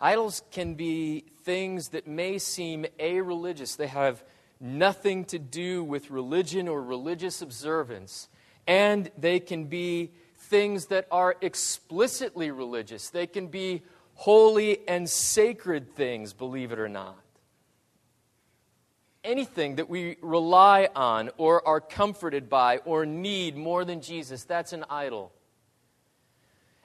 Idols 0.00 0.42
can 0.50 0.74
be 0.74 1.24
things 1.44 1.90
that 1.90 2.06
may 2.06 2.38
seem 2.38 2.86
a 2.98 3.20
religious. 3.20 3.76
They 3.76 3.86
have 3.86 4.22
nothing 4.60 5.24
to 5.26 5.38
do 5.38 5.82
with 5.84 6.10
religion 6.10 6.68
or 6.68 6.82
religious 6.82 7.42
observance. 7.42 8.28
And 8.66 9.10
they 9.16 9.40
can 9.40 9.64
be 9.64 10.12
things 10.36 10.86
that 10.86 11.06
are 11.10 11.36
explicitly 11.40 12.50
religious. 12.50 13.10
They 13.10 13.26
can 13.26 13.48
be 13.48 13.82
holy 14.14 14.86
and 14.88 15.08
sacred 15.08 15.94
things, 15.94 16.32
believe 16.32 16.72
it 16.72 16.78
or 16.78 16.88
not. 16.88 17.16
Anything 19.26 19.76
that 19.76 19.90
we 19.90 20.18
rely 20.22 20.88
on 20.94 21.30
or 21.36 21.66
are 21.66 21.80
comforted 21.80 22.48
by 22.48 22.78
or 22.78 23.04
need 23.04 23.56
more 23.56 23.84
than 23.84 24.00
Jesus, 24.00 24.44
that's 24.44 24.72
an 24.72 24.84
idol. 24.88 25.32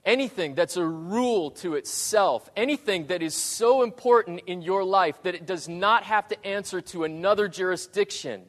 Anything 0.04 0.56
that's 0.56 0.76
a 0.76 0.84
rule 0.84 1.52
to 1.52 1.76
itself, 1.76 2.50
anything 2.58 3.06
that 3.08 3.22
is 3.22 3.36
so 3.36 3.84
important 3.84 4.42
in 4.48 4.64
your 4.64 4.84
life 4.84 5.22
that 5.22 5.36
it 5.36 5.46
does 5.46 5.70
not 5.70 6.02
have 6.04 6.28
to 6.30 6.46
answer 6.46 6.82
to 6.82 7.04
another 7.04 7.48
jurisdiction. 7.48 8.42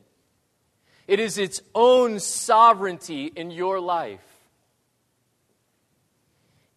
It 1.06 1.20
is 1.20 1.36
its 1.36 1.60
own 1.74 2.18
sovereignty 2.18 3.26
in 3.26 3.50
your 3.50 3.78
life. 3.78 4.24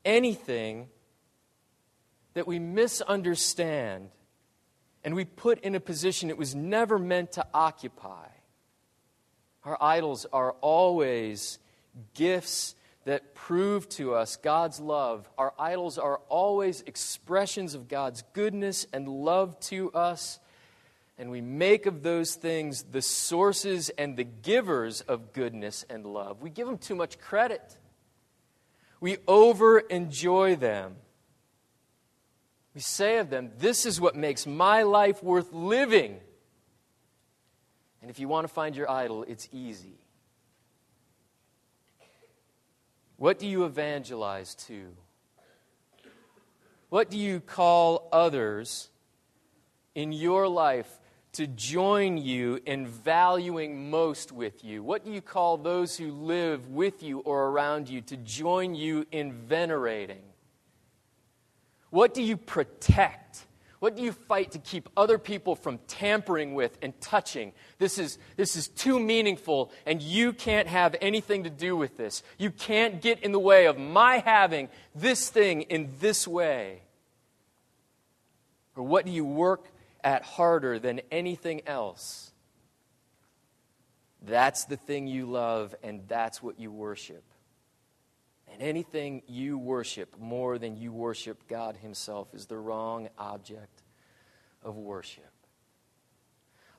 Anything 0.03 0.89
that 2.33 2.45
we 2.45 2.59
misunderstand 2.59 4.09
and 5.05 5.13
we 5.13 5.23
put 5.23 5.59
in 5.59 5.75
a 5.75 5.79
position 5.79 6.31
it 6.31 6.37
was 6.37 6.55
never 6.55 6.97
meant 6.97 7.33
to 7.33 7.45
occupy. 7.53 8.27
Our 9.63 9.77
idols 9.79 10.25
are 10.33 10.53
always 10.61 11.59
gifts 12.15 12.75
that 13.05 13.35
prove 13.35 13.87
to 13.89 14.15
us 14.15 14.35
God's 14.35 14.79
love. 14.79 15.29
Our 15.37 15.53
idols 15.59 15.99
are 15.99 16.21
always 16.27 16.81
expressions 16.81 17.75
of 17.75 17.87
God's 17.87 18.23
goodness 18.33 18.87
and 18.91 19.07
love 19.07 19.59
to 19.61 19.91
us. 19.91 20.39
And 21.19 21.29
we 21.29 21.39
make 21.39 21.85
of 21.85 22.01
those 22.01 22.33
things 22.33 22.83
the 22.83 23.03
sources 23.03 23.89
and 23.89 24.17
the 24.17 24.23
givers 24.23 25.01
of 25.01 25.33
goodness 25.33 25.85
and 25.87 26.03
love. 26.03 26.41
We 26.41 26.49
give 26.49 26.65
them 26.65 26.79
too 26.79 26.95
much 26.95 27.19
credit. 27.19 27.77
We 28.99 29.17
over 29.27 29.77
enjoy 29.79 30.55
them. 30.55 30.95
We 32.75 32.81
say 32.81 33.17
of 33.19 33.29
them, 33.29 33.51
This 33.57 33.85
is 33.85 33.99
what 34.01 34.15
makes 34.15 34.45
my 34.45 34.83
life 34.83 35.23
worth 35.23 35.53
living. 35.53 36.19
And 38.01 38.11
if 38.11 38.19
you 38.19 38.27
want 38.27 38.45
to 38.45 38.53
find 38.53 38.75
your 38.75 38.91
idol, 38.91 39.23
it's 39.23 39.47
easy. 39.51 39.97
What 43.17 43.39
do 43.39 43.47
you 43.47 43.63
evangelize 43.63 44.53
to? 44.67 44.89
What 46.89 47.09
do 47.09 47.17
you 47.17 47.39
call 47.39 48.09
others 48.11 48.89
in 49.95 50.11
your 50.11 50.47
life 50.47 50.99
to 51.33 51.47
join 51.47 52.17
you 52.17 52.59
in 52.65 52.87
valuing 52.87 53.89
most 53.89 54.31
with 54.31 54.63
you? 54.63 54.83
What 54.83 55.03
do 55.03 55.11
you 55.11 55.21
call 55.21 55.57
those 55.57 55.97
who 55.97 56.11
live 56.11 56.67
with 56.67 57.01
you 57.01 57.19
or 57.19 57.47
around 57.47 57.89
you 57.89 58.01
to 58.01 58.17
join 58.17 58.75
you 58.75 59.05
in 59.11 59.31
venerating? 59.31 60.21
What 61.95 62.13
do 62.13 62.21
you 62.21 62.35
protect? 62.35 63.45
What 63.79 63.95
do 63.95 64.03
you 64.03 64.11
fight 64.11 64.51
to 64.51 64.59
keep 64.59 64.89
other 64.97 65.17
people 65.17 65.55
from 65.55 65.77
tampering 65.87 66.53
with 66.53 66.77
and 66.81 66.99
touching? 66.99 67.53
This 67.77 67.97
is, 67.97 68.17
this 68.35 68.57
is 68.57 68.67
too 68.67 68.99
meaningful, 68.99 69.71
and 69.85 70.01
you 70.01 70.33
can't 70.33 70.67
have 70.67 70.97
anything 70.99 71.45
to 71.45 71.49
do 71.49 71.77
with 71.77 71.95
this. 71.95 72.21
You 72.37 72.51
can't 72.51 73.01
get 73.01 73.23
in 73.23 73.31
the 73.31 73.39
way 73.39 73.67
of 73.67 73.77
my 73.77 74.17
having 74.17 74.67
this 74.93 75.29
thing 75.29 75.61
in 75.61 75.93
this 76.01 76.27
way. 76.27 76.81
Or 78.75 78.83
what 78.83 79.05
do 79.05 79.11
you 79.13 79.23
work 79.23 79.65
at 80.03 80.23
harder 80.23 80.79
than 80.79 80.99
anything 81.11 81.61
else? 81.65 82.33
That's 84.21 84.65
the 84.65 84.75
thing 84.75 85.07
you 85.07 85.27
love, 85.27 85.73
and 85.81 86.01
that's 86.09 86.43
what 86.43 86.59
you 86.59 86.73
worship. 86.73 87.23
And 88.55 88.63
anything 88.63 89.21
you 89.27 89.57
worship 89.57 90.17
more 90.17 90.57
than 90.57 90.77
you 90.77 90.93
worship 90.93 91.45
God 91.49 91.75
Himself 91.75 92.33
is 92.33 92.45
the 92.45 92.57
wrong 92.57 93.09
object 93.17 93.83
of 94.63 94.77
worship. 94.77 95.29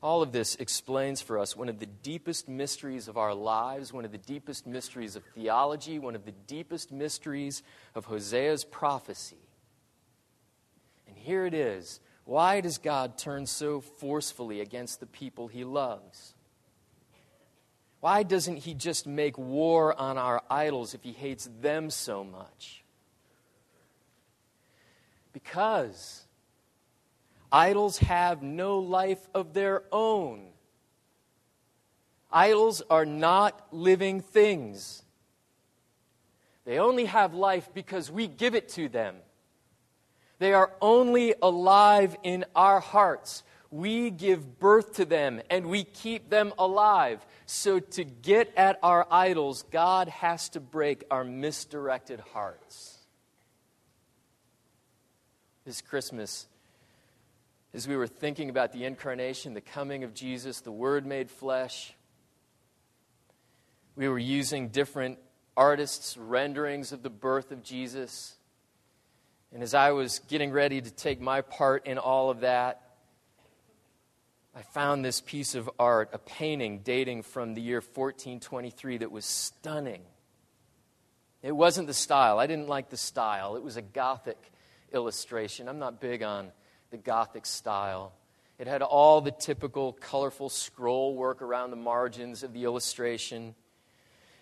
All 0.02 0.22
of 0.22 0.32
this 0.32 0.54
explains 0.54 1.20
for 1.20 1.38
us 1.38 1.54
one 1.54 1.68
of 1.68 1.78
the 1.78 1.84
deepest 1.84 2.48
mysteries 2.48 3.08
of 3.08 3.18
our 3.18 3.34
lives, 3.34 3.92
one 3.92 4.06
of 4.06 4.12
the 4.12 4.16
deepest 4.16 4.66
mysteries 4.66 5.16
of 5.16 5.24
theology, 5.34 5.98
one 5.98 6.14
of 6.14 6.24
the 6.24 6.32
deepest 6.32 6.92
mysteries 6.92 7.62
of 7.94 8.06
Hosea's 8.06 8.64
prophecy. 8.64 9.50
And 11.06 11.18
here 11.18 11.44
it 11.44 11.52
is. 11.52 12.00
Why 12.24 12.62
does 12.62 12.78
God 12.78 13.18
turn 13.18 13.44
so 13.44 13.82
forcefully 13.82 14.62
against 14.62 15.00
the 15.00 15.06
people 15.06 15.48
he 15.48 15.64
loves? 15.64 16.35
Why 18.00 18.22
doesn't 18.22 18.58
he 18.58 18.74
just 18.74 19.06
make 19.06 19.36
war 19.38 19.98
on 19.98 20.18
our 20.18 20.42
idols 20.50 20.94
if 20.94 21.02
he 21.02 21.12
hates 21.12 21.48
them 21.60 21.90
so 21.90 22.24
much? 22.24 22.84
Because 25.32 26.24
idols 27.50 27.98
have 27.98 28.42
no 28.42 28.78
life 28.78 29.26
of 29.34 29.54
their 29.54 29.82
own. 29.90 30.48
Idols 32.30 32.82
are 32.90 33.06
not 33.06 33.66
living 33.72 34.20
things. 34.20 35.02
They 36.64 36.78
only 36.78 37.06
have 37.06 37.32
life 37.32 37.70
because 37.72 38.10
we 38.10 38.26
give 38.26 38.54
it 38.54 38.68
to 38.70 38.88
them. 38.88 39.16
They 40.38 40.52
are 40.52 40.72
only 40.82 41.34
alive 41.40 42.16
in 42.22 42.44
our 42.54 42.80
hearts 42.80 43.42
we 43.70 44.10
give 44.10 44.58
birth 44.58 44.94
to 44.94 45.04
them 45.04 45.40
and 45.50 45.66
we 45.66 45.84
keep 45.84 46.30
them 46.30 46.52
alive. 46.58 47.24
So, 47.46 47.78
to 47.80 48.04
get 48.04 48.52
at 48.56 48.78
our 48.82 49.06
idols, 49.10 49.64
God 49.70 50.08
has 50.08 50.48
to 50.50 50.60
break 50.60 51.04
our 51.10 51.24
misdirected 51.24 52.20
hearts. 52.32 52.98
This 55.64 55.80
Christmas, 55.80 56.46
as 57.74 57.88
we 57.88 57.96
were 57.96 58.06
thinking 58.06 58.50
about 58.50 58.72
the 58.72 58.84
incarnation, 58.84 59.54
the 59.54 59.60
coming 59.60 60.04
of 60.04 60.14
Jesus, 60.14 60.60
the 60.60 60.72
Word 60.72 61.04
made 61.04 61.30
flesh, 61.30 61.92
we 63.96 64.08
were 64.08 64.18
using 64.18 64.68
different 64.68 65.18
artists' 65.56 66.16
renderings 66.16 66.92
of 66.92 67.02
the 67.02 67.10
birth 67.10 67.50
of 67.50 67.62
Jesus. 67.62 68.34
And 69.52 69.62
as 69.62 69.72
I 69.74 69.92
was 69.92 70.18
getting 70.28 70.52
ready 70.52 70.80
to 70.80 70.90
take 70.90 71.20
my 71.20 71.40
part 71.40 71.86
in 71.86 71.98
all 71.98 72.30
of 72.30 72.40
that, 72.40 72.85
I 74.56 74.62
found 74.62 75.04
this 75.04 75.20
piece 75.20 75.54
of 75.54 75.68
art, 75.78 76.08
a 76.14 76.18
painting 76.18 76.78
dating 76.78 77.24
from 77.24 77.52
the 77.52 77.60
year 77.60 77.82
1423 77.82 78.96
that 78.98 79.12
was 79.12 79.26
stunning. 79.26 80.00
It 81.42 81.52
wasn't 81.52 81.88
the 81.88 81.92
style. 81.92 82.38
I 82.38 82.46
didn't 82.46 82.66
like 82.66 82.88
the 82.88 82.96
style. 82.96 83.56
It 83.56 83.62
was 83.62 83.76
a 83.76 83.82
Gothic 83.82 84.38
illustration. 84.94 85.68
I'm 85.68 85.78
not 85.78 86.00
big 86.00 86.22
on 86.22 86.52
the 86.90 86.96
Gothic 86.96 87.44
style. 87.44 88.14
It 88.58 88.66
had 88.66 88.80
all 88.80 89.20
the 89.20 89.30
typical 89.30 89.92
colorful 89.92 90.48
scroll 90.48 91.14
work 91.14 91.42
around 91.42 91.68
the 91.68 91.76
margins 91.76 92.42
of 92.42 92.54
the 92.54 92.64
illustration. 92.64 93.54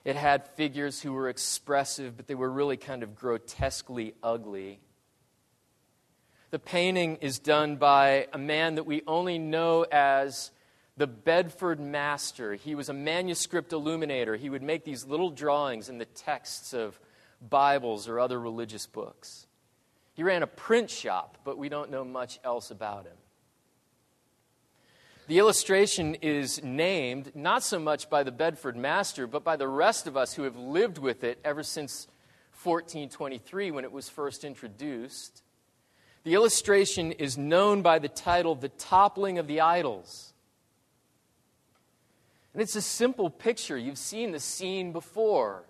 It 0.04 0.14
had 0.14 0.46
figures 0.50 1.02
who 1.02 1.12
were 1.12 1.28
expressive, 1.28 2.16
but 2.16 2.28
they 2.28 2.36
were 2.36 2.50
really 2.50 2.76
kind 2.76 3.02
of 3.02 3.16
grotesquely 3.16 4.14
ugly. 4.22 4.78
The 6.54 6.60
painting 6.60 7.16
is 7.16 7.40
done 7.40 7.78
by 7.78 8.28
a 8.32 8.38
man 8.38 8.76
that 8.76 8.86
we 8.86 9.02
only 9.08 9.40
know 9.40 9.84
as 9.90 10.52
the 10.96 11.08
Bedford 11.08 11.80
Master. 11.80 12.54
He 12.54 12.76
was 12.76 12.88
a 12.88 12.92
manuscript 12.92 13.72
illuminator. 13.72 14.36
He 14.36 14.48
would 14.48 14.62
make 14.62 14.84
these 14.84 15.04
little 15.04 15.30
drawings 15.30 15.88
in 15.88 15.98
the 15.98 16.04
texts 16.04 16.72
of 16.72 17.00
Bibles 17.40 18.06
or 18.06 18.20
other 18.20 18.38
religious 18.38 18.86
books. 18.86 19.48
He 20.12 20.22
ran 20.22 20.44
a 20.44 20.46
print 20.46 20.90
shop, 20.90 21.38
but 21.42 21.58
we 21.58 21.68
don't 21.68 21.90
know 21.90 22.04
much 22.04 22.38
else 22.44 22.70
about 22.70 23.06
him. 23.06 23.16
The 25.26 25.40
illustration 25.40 26.14
is 26.22 26.62
named 26.62 27.34
not 27.34 27.64
so 27.64 27.80
much 27.80 28.08
by 28.08 28.22
the 28.22 28.30
Bedford 28.30 28.76
Master, 28.76 29.26
but 29.26 29.42
by 29.42 29.56
the 29.56 29.66
rest 29.66 30.06
of 30.06 30.16
us 30.16 30.34
who 30.34 30.44
have 30.44 30.56
lived 30.56 30.98
with 30.98 31.24
it 31.24 31.40
ever 31.44 31.64
since 31.64 32.06
1423 32.62 33.72
when 33.72 33.82
it 33.82 33.90
was 33.90 34.08
first 34.08 34.44
introduced. 34.44 35.40
The 36.24 36.34
illustration 36.34 37.12
is 37.12 37.36
known 37.38 37.82
by 37.82 37.98
the 37.98 38.08
title 38.08 38.54
The 38.54 38.70
Toppling 38.70 39.38
of 39.38 39.46
the 39.46 39.60
Idols. 39.60 40.32
And 42.54 42.62
it's 42.62 42.76
a 42.76 42.82
simple 42.82 43.28
picture. 43.28 43.76
You've 43.76 43.98
seen 43.98 44.32
the 44.32 44.40
scene 44.40 44.92
before. 44.92 45.64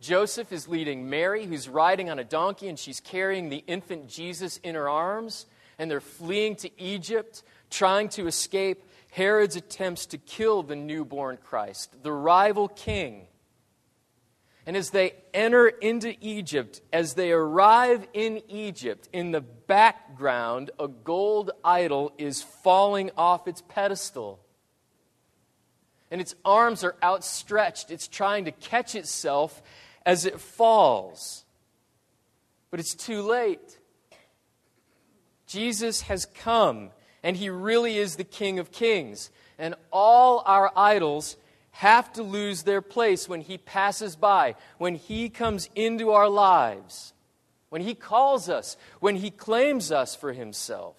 Joseph 0.00 0.52
is 0.52 0.68
leading 0.68 1.10
Mary, 1.10 1.44
who's 1.44 1.68
riding 1.68 2.08
on 2.08 2.18
a 2.18 2.24
donkey, 2.24 2.68
and 2.68 2.78
she's 2.78 3.00
carrying 3.00 3.48
the 3.50 3.64
infant 3.66 4.08
Jesus 4.08 4.56
in 4.58 4.74
her 4.74 4.88
arms, 4.88 5.46
and 5.78 5.90
they're 5.90 6.00
fleeing 6.00 6.56
to 6.56 6.70
Egypt, 6.80 7.42
trying 7.68 8.08
to 8.10 8.26
escape 8.26 8.82
Herod's 9.10 9.56
attempts 9.56 10.06
to 10.06 10.18
kill 10.18 10.62
the 10.62 10.76
newborn 10.76 11.38
Christ, 11.44 11.94
the 12.02 12.12
rival 12.12 12.68
king. 12.68 13.27
And 14.68 14.76
as 14.76 14.90
they 14.90 15.14
enter 15.32 15.66
into 15.66 16.14
Egypt, 16.20 16.82
as 16.92 17.14
they 17.14 17.32
arrive 17.32 18.06
in 18.12 18.42
Egypt, 18.50 19.08
in 19.14 19.30
the 19.30 19.40
background, 19.40 20.72
a 20.78 20.88
gold 20.88 21.52
idol 21.64 22.12
is 22.18 22.42
falling 22.42 23.10
off 23.16 23.48
its 23.48 23.62
pedestal. 23.62 24.40
And 26.10 26.20
its 26.20 26.34
arms 26.44 26.84
are 26.84 26.96
outstretched. 27.02 27.90
It's 27.90 28.06
trying 28.06 28.44
to 28.44 28.52
catch 28.52 28.94
itself 28.94 29.62
as 30.04 30.26
it 30.26 30.38
falls. 30.38 31.46
But 32.70 32.78
it's 32.78 32.94
too 32.94 33.22
late. 33.22 33.78
Jesus 35.46 36.02
has 36.02 36.26
come, 36.26 36.90
and 37.22 37.38
he 37.38 37.48
really 37.48 37.96
is 37.96 38.16
the 38.16 38.22
King 38.22 38.58
of 38.58 38.70
Kings. 38.70 39.30
And 39.58 39.76
all 39.90 40.42
our 40.44 40.70
idols 40.76 41.38
have 41.78 42.12
to 42.12 42.24
lose 42.24 42.64
their 42.64 42.82
place 42.82 43.28
when 43.28 43.40
He 43.40 43.56
passes 43.56 44.16
by, 44.16 44.56
when 44.78 44.96
He 44.96 45.28
comes 45.28 45.70
into 45.76 46.10
our 46.10 46.28
lives, 46.28 47.12
when 47.68 47.80
He 47.80 47.94
calls 47.94 48.48
us, 48.48 48.76
when 48.98 49.14
He 49.14 49.30
claims 49.30 49.92
us 49.92 50.16
for 50.16 50.32
Himself. 50.32 50.96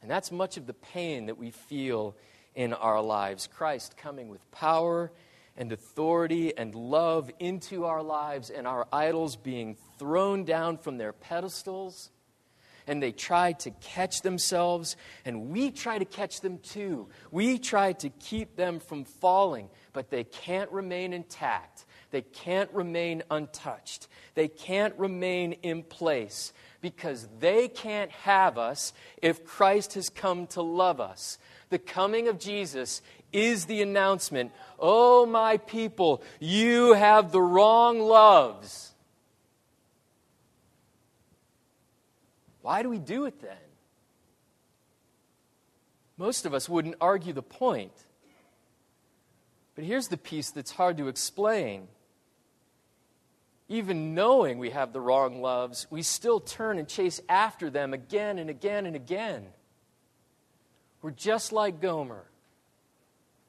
And 0.00 0.10
that's 0.10 0.32
much 0.32 0.56
of 0.56 0.66
the 0.66 0.72
pain 0.72 1.26
that 1.26 1.36
we 1.36 1.50
feel 1.50 2.16
in 2.54 2.72
our 2.72 3.02
lives. 3.02 3.46
Christ 3.46 3.98
coming 3.98 4.30
with 4.30 4.50
power 4.50 5.12
and 5.54 5.70
authority 5.70 6.56
and 6.56 6.74
love 6.74 7.30
into 7.40 7.84
our 7.84 8.02
lives, 8.02 8.48
and 8.48 8.66
our 8.66 8.88
idols 8.90 9.36
being 9.36 9.76
thrown 9.98 10.44
down 10.44 10.78
from 10.78 10.96
their 10.96 11.12
pedestals 11.12 12.08
and 12.90 13.00
they 13.00 13.12
try 13.12 13.52
to 13.52 13.70
catch 13.70 14.22
themselves, 14.22 14.96
and 15.24 15.48
we 15.50 15.70
try 15.70 15.96
to 15.96 16.04
catch 16.04 16.40
them 16.40 16.58
too. 16.58 17.08
We 17.30 17.56
try 17.56 17.92
to 17.92 18.08
keep 18.08 18.56
them 18.56 18.80
from 18.80 19.04
falling, 19.04 19.70
but 19.92 20.10
they 20.10 20.24
can't 20.24 20.68
remain 20.72 21.12
intact. 21.12 21.84
They 22.10 22.22
can't 22.22 22.68
remain 22.72 23.22
untouched. 23.30 24.08
They 24.34 24.48
can't 24.48 24.92
remain 24.98 25.52
in 25.62 25.84
place 25.84 26.52
because 26.80 27.28
they 27.38 27.68
can't 27.68 28.10
have 28.10 28.58
us 28.58 28.92
if 29.22 29.44
Christ 29.44 29.94
has 29.94 30.08
come 30.08 30.48
to 30.48 30.60
love 30.60 31.00
us. 31.00 31.38
The 31.68 31.78
coming 31.78 32.26
of 32.26 32.40
Jesus 32.40 33.02
is 33.32 33.66
the 33.66 33.82
announcement 33.82 34.50
Oh, 34.80 35.26
my 35.26 35.58
people, 35.58 36.24
you 36.40 36.94
have 36.94 37.30
the 37.30 37.40
wrong 37.40 38.00
loves. 38.00 38.89
Why 42.70 42.84
do 42.84 42.88
we 42.88 43.00
do 43.00 43.24
it 43.24 43.40
then? 43.40 43.50
Most 46.16 46.46
of 46.46 46.54
us 46.54 46.68
wouldn't 46.68 46.94
argue 47.00 47.32
the 47.32 47.42
point. 47.42 47.90
But 49.74 49.82
here's 49.82 50.06
the 50.06 50.16
piece 50.16 50.52
that's 50.52 50.70
hard 50.70 50.96
to 50.98 51.08
explain. 51.08 51.88
Even 53.68 54.14
knowing 54.14 54.60
we 54.60 54.70
have 54.70 54.92
the 54.92 55.00
wrong 55.00 55.42
loves, 55.42 55.88
we 55.90 56.02
still 56.02 56.38
turn 56.38 56.78
and 56.78 56.86
chase 56.86 57.20
after 57.28 57.70
them 57.70 57.92
again 57.92 58.38
and 58.38 58.48
again 58.48 58.86
and 58.86 58.94
again. 58.94 59.46
We're 61.02 61.10
just 61.10 61.50
like 61.50 61.80
Gomer. 61.80 62.30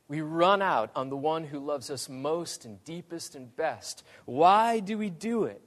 We 0.07 0.21
run 0.21 0.63
out 0.63 0.89
on 0.95 1.09
the 1.09 1.15
one 1.15 1.43
who 1.43 1.59
loves 1.59 1.91
us 1.91 2.09
most 2.09 2.65
and 2.65 2.83
deepest 2.85 3.35
and 3.35 3.55
best. 3.55 4.03
Why 4.25 4.79
do 4.79 4.97
we 4.97 5.11
do 5.11 5.43
it? 5.43 5.61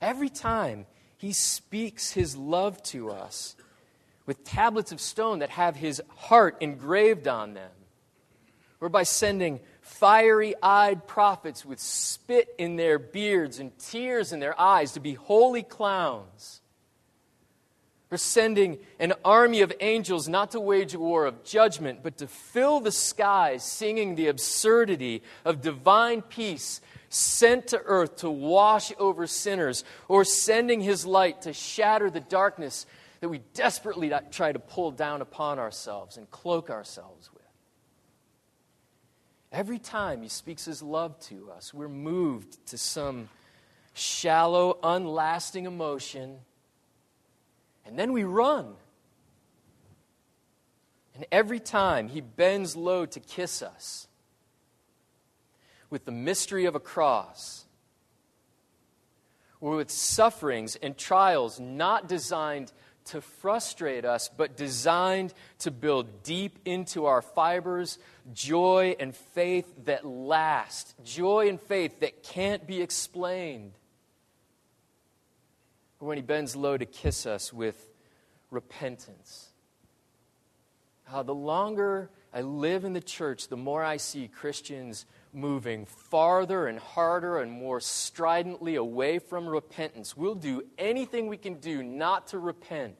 Every 0.00 0.28
time 0.28 0.86
he 1.22 1.32
speaks 1.32 2.10
his 2.10 2.36
love 2.36 2.82
to 2.82 3.08
us 3.08 3.54
with 4.26 4.42
tablets 4.42 4.90
of 4.90 5.00
stone 5.00 5.38
that 5.38 5.50
have 5.50 5.76
his 5.76 6.02
heart 6.16 6.56
engraved 6.60 7.28
on 7.28 7.54
them, 7.54 7.70
or 8.80 8.88
by 8.88 9.04
sending 9.04 9.60
fiery 9.82 10.56
eyed 10.60 11.06
prophets 11.06 11.64
with 11.64 11.78
spit 11.78 12.52
in 12.58 12.74
their 12.74 12.98
beards 12.98 13.60
and 13.60 13.70
tears 13.78 14.32
in 14.32 14.40
their 14.40 14.60
eyes 14.60 14.90
to 14.92 15.00
be 15.00 15.14
holy 15.14 15.62
clowns. 15.62 16.60
Or 18.10 18.16
sending 18.16 18.78
an 18.98 19.12
army 19.24 19.60
of 19.60 19.72
angels 19.78 20.28
not 20.28 20.50
to 20.50 20.60
wage 20.60 20.92
a 20.92 20.98
war 20.98 21.24
of 21.24 21.44
judgment, 21.44 22.00
but 22.02 22.18
to 22.18 22.26
fill 22.26 22.80
the 22.80 22.90
skies 22.90 23.62
singing 23.62 24.16
the 24.16 24.26
absurdity 24.26 25.22
of 25.44 25.62
divine 25.62 26.20
peace 26.20 26.80
sent 27.12 27.68
to 27.68 27.78
earth 27.78 28.16
to 28.16 28.30
wash 28.30 28.90
over 28.98 29.26
sinners, 29.26 29.84
or 30.08 30.24
sending 30.24 30.80
his 30.80 31.04
light 31.04 31.42
to 31.42 31.52
shatter 31.52 32.10
the 32.10 32.20
darkness 32.20 32.86
that 33.20 33.28
we 33.28 33.40
desperately 33.52 34.10
try 34.30 34.50
to 34.50 34.58
pull 34.58 34.90
down 34.90 35.20
upon 35.20 35.58
ourselves 35.58 36.16
and 36.16 36.30
cloak 36.30 36.70
ourselves 36.70 37.30
with. 37.32 37.42
Every 39.52 39.78
time 39.78 40.22
he 40.22 40.28
speaks 40.28 40.64
his 40.64 40.82
love 40.82 41.20
to 41.26 41.50
us, 41.50 41.74
we're 41.74 41.86
moved 41.86 42.64
to 42.68 42.78
some 42.78 43.28
shallow, 43.92 44.78
unlasting 44.82 45.66
emotion, 45.66 46.38
and 47.84 47.98
then 47.98 48.14
we 48.14 48.24
run. 48.24 48.74
And 51.14 51.26
every 51.30 51.60
time 51.60 52.08
he 52.08 52.22
bends 52.22 52.74
low 52.74 53.04
to 53.04 53.20
kiss 53.20 53.60
us, 53.60 54.08
with 55.92 56.06
the 56.06 56.10
mystery 56.10 56.64
of 56.64 56.74
a 56.74 56.80
cross, 56.80 57.66
or 59.60 59.76
with 59.76 59.90
sufferings 59.90 60.74
and 60.76 60.96
trials 60.96 61.60
not 61.60 62.08
designed 62.08 62.72
to 63.04 63.20
frustrate 63.20 64.06
us, 64.06 64.30
but 64.34 64.56
designed 64.56 65.34
to 65.58 65.70
build 65.70 66.22
deep 66.22 66.58
into 66.64 67.04
our 67.04 67.20
fibers 67.20 67.98
joy 68.32 68.96
and 68.98 69.14
faith 69.14 69.70
that 69.84 70.06
last, 70.06 70.94
joy 71.04 71.50
and 71.50 71.60
faith 71.60 72.00
that 72.00 72.22
can't 72.22 72.66
be 72.66 72.80
explained. 72.80 73.72
Or 76.00 76.08
when 76.08 76.16
he 76.16 76.22
bends 76.22 76.56
low 76.56 76.78
to 76.78 76.86
kiss 76.86 77.26
us 77.26 77.52
with 77.52 77.76
repentance. 78.50 79.50
How 81.04 81.22
the 81.22 81.34
longer 81.34 82.08
I 82.32 82.40
live 82.40 82.86
in 82.86 82.94
the 82.94 83.00
church, 83.02 83.48
the 83.48 83.58
more 83.58 83.84
I 83.84 83.98
see 83.98 84.26
Christians 84.26 85.04
moving 85.32 85.86
farther 85.86 86.66
and 86.66 86.78
harder 86.78 87.38
and 87.38 87.50
more 87.50 87.80
stridently 87.80 88.74
away 88.74 89.18
from 89.18 89.48
repentance. 89.48 90.16
We'll 90.16 90.34
do 90.34 90.62
anything 90.76 91.26
we 91.26 91.36
can 91.36 91.54
do 91.54 91.82
not 91.82 92.28
to 92.28 92.38
repent. 92.38 92.96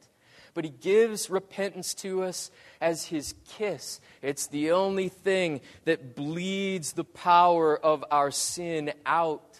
But 0.53 0.65
he 0.65 0.69
gives 0.69 1.29
repentance 1.29 1.93
to 1.95 2.23
us 2.23 2.51
as 2.79 3.05
his 3.05 3.33
kiss. 3.57 3.99
It's 4.21 4.47
the 4.47 4.71
only 4.71 5.09
thing 5.09 5.61
that 5.85 6.15
bleeds 6.15 6.93
the 6.93 7.03
power 7.03 7.75
of 7.77 8.03
our 8.11 8.29
sin 8.29 8.93
out. 9.05 9.59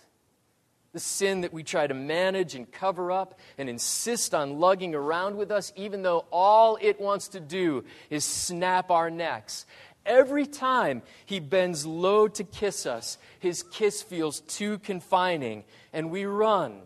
The 0.92 1.00
sin 1.00 1.42
that 1.42 1.52
we 1.52 1.64
try 1.64 1.88
to 1.88 1.96
manage 1.96 2.54
and 2.54 2.72
cover 2.72 3.12
up 3.12 3.40
and 3.58 3.68
insist 3.68 4.36
on 4.36 4.60
lugging 4.60 4.94
around 4.94 5.38
with 5.38 5.50
us, 5.50 5.74
even 5.76 6.04
though 6.04 6.26
all 6.32 6.78
it 6.80 7.02
wants 7.02 7.30
to 7.30 7.40
do 7.40 7.84
is 8.12 8.24
snap 8.24 8.92
our 8.92 9.10
necks. 9.10 9.66
Every 10.06 10.46
time 10.46 11.02
he 11.26 11.40
bends 11.40 11.86
low 11.86 12.28
to 12.28 12.44
kiss 12.44 12.86
us, 12.86 13.18
his 13.40 13.64
kiss 13.64 14.02
feels 14.02 14.42
too 14.42 14.80
confining, 14.80 15.64
and 15.94 16.12
we 16.12 16.26
run. 16.26 16.82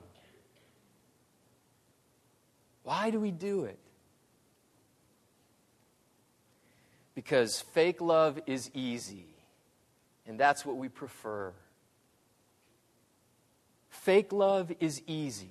Why 2.83 3.09
do 3.09 3.19
we 3.19 3.31
do 3.31 3.65
it? 3.65 3.79
Because 7.15 7.59
fake 7.59 7.99
love 7.99 8.39
is 8.45 8.69
easy, 8.75 9.25
and 10.27 10.39
that's 10.39 10.63
what 10.63 10.77
we 10.77 10.87
prefer. 10.87 11.51
Fake 13.89 14.31
love 14.31 14.71
is 14.79 15.01
easy, 15.07 15.49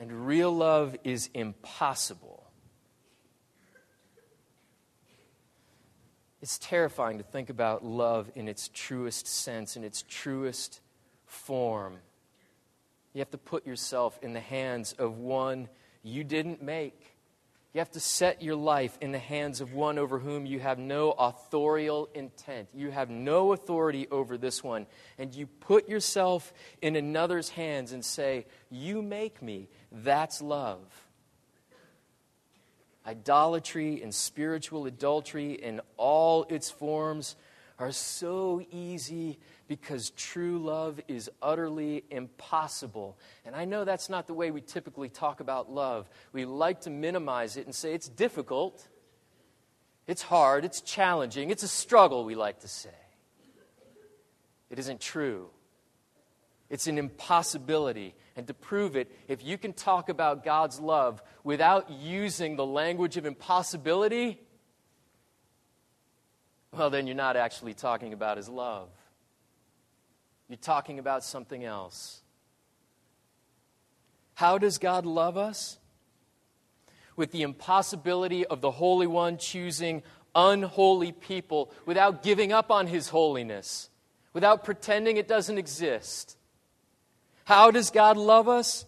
and 0.00 0.26
real 0.26 0.50
love 0.50 0.96
is 1.04 1.28
impossible. 1.34 2.41
It's 6.42 6.58
terrifying 6.58 7.18
to 7.18 7.24
think 7.24 7.50
about 7.50 7.84
love 7.84 8.30
in 8.34 8.48
its 8.48 8.68
truest 8.74 9.28
sense, 9.28 9.76
in 9.76 9.84
its 9.84 10.04
truest 10.08 10.80
form. 11.24 11.98
You 13.14 13.20
have 13.20 13.30
to 13.30 13.38
put 13.38 13.64
yourself 13.64 14.18
in 14.22 14.32
the 14.32 14.40
hands 14.40 14.92
of 14.94 15.18
one 15.18 15.68
you 16.02 16.24
didn't 16.24 16.60
make. 16.60 17.14
You 17.72 17.78
have 17.78 17.92
to 17.92 18.00
set 18.00 18.42
your 18.42 18.56
life 18.56 18.98
in 19.00 19.12
the 19.12 19.18
hands 19.18 19.60
of 19.60 19.72
one 19.72 19.98
over 19.98 20.18
whom 20.18 20.44
you 20.44 20.58
have 20.58 20.78
no 20.78 21.12
authorial 21.12 22.08
intent. 22.12 22.68
You 22.74 22.90
have 22.90 23.08
no 23.08 23.52
authority 23.52 24.08
over 24.10 24.36
this 24.36 24.62
one. 24.62 24.86
And 25.18 25.34
you 25.34 25.46
put 25.46 25.88
yourself 25.88 26.52
in 26.82 26.96
another's 26.96 27.48
hands 27.48 27.92
and 27.92 28.04
say, 28.04 28.46
You 28.68 29.00
make 29.00 29.40
me. 29.40 29.68
That's 29.90 30.42
love. 30.42 30.80
Idolatry 33.06 34.02
and 34.02 34.14
spiritual 34.14 34.86
adultery 34.86 35.52
in 35.52 35.80
all 35.96 36.44
its 36.48 36.70
forms 36.70 37.36
are 37.78 37.90
so 37.90 38.64
easy 38.70 39.38
because 39.66 40.10
true 40.10 40.58
love 40.58 41.00
is 41.08 41.30
utterly 41.40 42.04
impossible. 42.10 43.18
And 43.44 43.56
I 43.56 43.64
know 43.64 43.84
that's 43.84 44.08
not 44.08 44.26
the 44.26 44.34
way 44.34 44.50
we 44.50 44.60
typically 44.60 45.08
talk 45.08 45.40
about 45.40 45.70
love. 45.70 46.08
We 46.32 46.44
like 46.44 46.82
to 46.82 46.90
minimize 46.90 47.56
it 47.56 47.66
and 47.66 47.74
say 47.74 47.94
it's 47.94 48.08
difficult. 48.08 48.86
It's 50.06 50.22
hard, 50.22 50.64
it's 50.64 50.80
challenging, 50.80 51.50
it's 51.50 51.62
a 51.62 51.68
struggle, 51.68 52.24
we 52.24 52.34
like 52.34 52.60
to 52.60 52.68
say. 52.68 52.90
It 54.70 54.78
isn't 54.78 55.00
true. 55.00 55.50
It's 56.70 56.86
an 56.86 56.98
impossibility. 56.98 58.14
And 58.36 58.46
to 58.46 58.54
prove 58.54 58.96
it, 58.96 59.10
if 59.28 59.44
you 59.44 59.58
can 59.58 59.72
talk 59.72 60.08
about 60.08 60.44
God's 60.44 60.80
love 60.80 61.22
without 61.44 61.90
using 61.90 62.56
the 62.56 62.64
language 62.64 63.16
of 63.16 63.26
impossibility, 63.26 64.40
well, 66.72 66.88
then 66.88 67.06
you're 67.06 67.14
not 67.14 67.36
actually 67.36 67.74
talking 67.74 68.12
about 68.14 68.38
His 68.38 68.48
love. 68.48 68.88
You're 70.48 70.56
talking 70.56 70.98
about 70.98 71.24
something 71.24 71.64
else. 71.64 72.22
How 74.34 74.58
does 74.58 74.78
God 74.78 75.04
love 75.04 75.36
us? 75.36 75.78
With 77.16 77.32
the 77.32 77.42
impossibility 77.42 78.46
of 78.46 78.62
the 78.62 78.70
Holy 78.70 79.06
One 79.06 79.36
choosing 79.36 80.02
unholy 80.34 81.12
people 81.12 81.70
without 81.84 82.22
giving 82.22 82.52
up 82.52 82.70
on 82.70 82.86
His 82.86 83.08
holiness, 83.08 83.90
without 84.32 84.64
pretending 84.64 85.18
it 85.18 85.28
doesn't 85.28 85.58
exist. 85.58 86.38
How 87.44 87.70
does 87.70 87.90
God 87.90 88.16
love 88.16 88.48
us? 88.48 88.84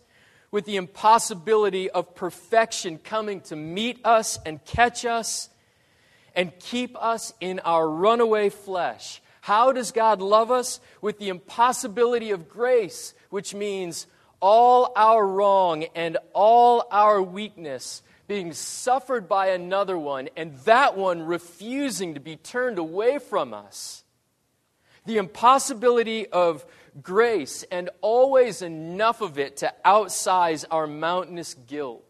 With 0.51 0.67
the 0.67 0.77
impossibility 0.77 1.91
of 1.91 2.15
perfection 2.15 2.99
coming 2.99 3.41
to 3.43 3.57
meet 3.57 4.01
us 4.05 4.39
and 4.47 4.65
catch 4.65 5.05
us 5.05 5.49
and 6.35 6.57
keep 6.61 6.97
us 7.03 7.33
in 7.41 7.61
our 7.61 7.89
runaway 7.89 8.51
flesh. 8.51 9.21
How 9.41 9.73
does 9.73 9.93
God 9.93 10.23
love 10.23 10.51
us? 10.51 10.81
With 11.01 11.19
the 11.19 11.29
impossibility 11.29 12.31
of 12.31 12.49
grace, 12.49 13.15
which 13.31 13.55
means 13.55 14.07
all 14.41 14.93
our 14.95 15.27
wrong 15.27 15.85
and 15.95 16.19
all 16.33 16.87
our 16.91 17.21
weakness 17.21 18.03
being 18.27 18.53
suffered 18.53 19.29
by 19.29 19.49
another 19.49 19.99
one, 19.99 20.29
and 20.37 20.57
that 20.61 20.97
one 20.97 21.23
refusing 21.23 22.15
to 22.15 22.21
be 22.21 22.37
turned 22.37 22.79
away 22.79 23.19
from 23.19 23.53
us. 23.53 24.03
The 25.05 25.19
impossibility 25.19 26.27
of 26.29 26.65
grace 27.03 27.65
and 27.71 27.91
always 28.01 28.63
enough 28.63 29.21
of 29.21 29.39
it 29.39 29.59
to 29.59 29.73
outsize 29.85 30.65
our 30.65 30.87
mountainous 30.87 31.55
guilt. 31.55 32.05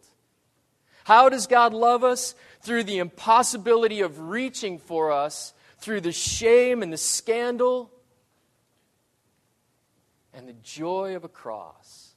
How 1.04 1.28
does 1.28 1.46
God 1.46 1.74
love 1.74 2.02
us? 2.02 2.34
Through 2.62 2.84
the 2.84 2.98
impossibility 2.98 4.00
of 4.00 4.20
reaching 4.20 4.78
for 4.78 5.12
us, 5.12 5.52
through 5.78 6.00
the 6.00 6.12
shame 6.12 6.82
and 6.82 6.92
the 6.92 6.96
scandal, 6.96 7.90
and 10.32 10.48
the 10.48 10.54
joy 10.54 11.14
of 11.14 11.24
a 11.24 11.28
cross. 11.28 12.14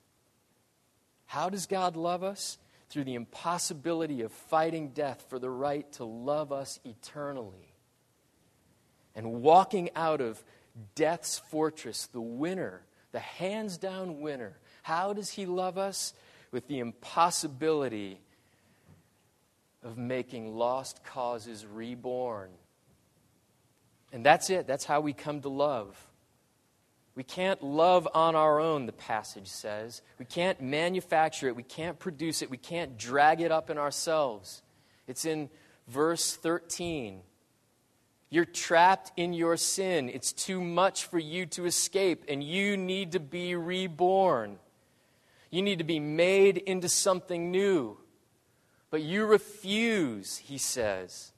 How 1.25 1.49
does 1.49 1.65
God 1.65 1.95
love 1.95 2.23
us? 2.23 2.57
Through 2.89 3.03
the 3.03 3.15
impossibility 3.15 4.21
of 4.21 4.31
fighting 4.31 4.89
death 4.89 5.25
for 5.29 5.37
the 5.37 5.49
right 5.49 5.91
to 5.93 6.05
love 6.05 6.53
us 6.53 6.79
eternally. 6.85 7.73
And 9.13 9.41
walking 9.41 9.89
out 9.95 10.21
of 10.21 10.41
death's 10.95 11.39
fortress, 11.39 12.07
the 12.07 12.21
winner, 12.21 12.81
the 13.11 13.19
hands 13.19 13.77
down 13.77 14.19
winner. 14.19 14.57
How 14.83 15.13
does 15.13 15.29
he 15.29 15.45
love 15.45 15.77
us? 15.77 16.13
With 16.51 16.67
the 16.67 16.79
impossibility 16.79 18.19
of 19.83 19.97
making 19.97 20.55
lost 20.55 21.03
causes 21.03 21.65
reborn. 21.65 22.49
And 24.13 24.25
that's 24.25 24.49
it. 24.49 24.67
That's 24.67 24.85
how 24.85 25.01
we 25.01 25.13
come 25.13 25.41
to 25.41 25.49
love. 25.49 25.95
We 27.15 27.23
can't 27.23 27.63
love 27.63 28.07
on 28.13 28.35
our 28.35 28.59
own, 28.59 28.85
the 28.85 28.93
passage 28.93 29.47
says. 29.47 30.01
We 30.19 30.25
can't 30.25 30.61
manufacture 30.61 31.47
it. 31.47 31.55
We 31.55 31.63
can't 31.63 31.97
produce 31.97 32.41
it. 32.41 32.49
We 32.49 32.57
can't 32.57 32.97
drag 32.97 33.41
it 33.41 33.51
up 33.51 33.69
in 33.69 33.77
ourselves. 33.77 34.61
It's 35.07 35.25
in 35.25 35.49
verse 35.87 36.35
13. 36.35 37.21
You're 38.29 38.45
trapped 38.45 39.11
in 39.15 39.33
your 39.33 39.55
sin. 39.55 40.09
It's 40.09 40.33
too 40.33 40.61
much 40.61 41.05
for 41.05 41.17
you 41.17 41.45
to 41.47 41.65
escape, 41.65 42.25
and 42.27 42.43
you 42.43 42.75
need 42.75 43.13
to 43.13 43.19
be 43.19 43.55
reborn. 43.55 44.59
You 45.49 45.61
need 45.61 45.77
to 45.77 45.85
be 45.85 45.99
made 45.99 46.57
into 46.57 46.89
something 46.89 47.51
new. 47.51 47.97
But 48.89 49.01
you 49.01 49.25
refuse, 49.25 50.37
he 50.37 50.57
says. 50.57 51.31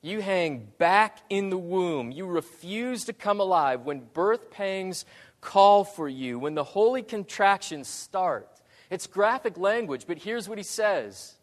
You 0.00 0.20
hang 0.20 0.68
back 0.78 1.18
in 1.28 1.50
the 1.50 1.58
womb. 1.58 2.10
You 2.10 2.26
refuse 2.26 3.04
to 3.04 3.12
come 3.12 3.40
alive 3.40 3.82
when 3.82 4.00
birth 4.00 4.50
pangs 4.50 5.04
call 5.40 5.84
for 5.84 6.08
you, 6.08 6.38
when 6.38 6.54
the 6.54 6.64
holy 6.64 7.02
contractions 7.02 7.88
start. 7.88 8.48
It's 8.90 9.06
graphic 9.06 9.56
language, 9.58 10.04
but 10.06 10.18
here's 10.18 10.48
what 10.48 10.58
he 10.58 10.64
says 10.64 11.36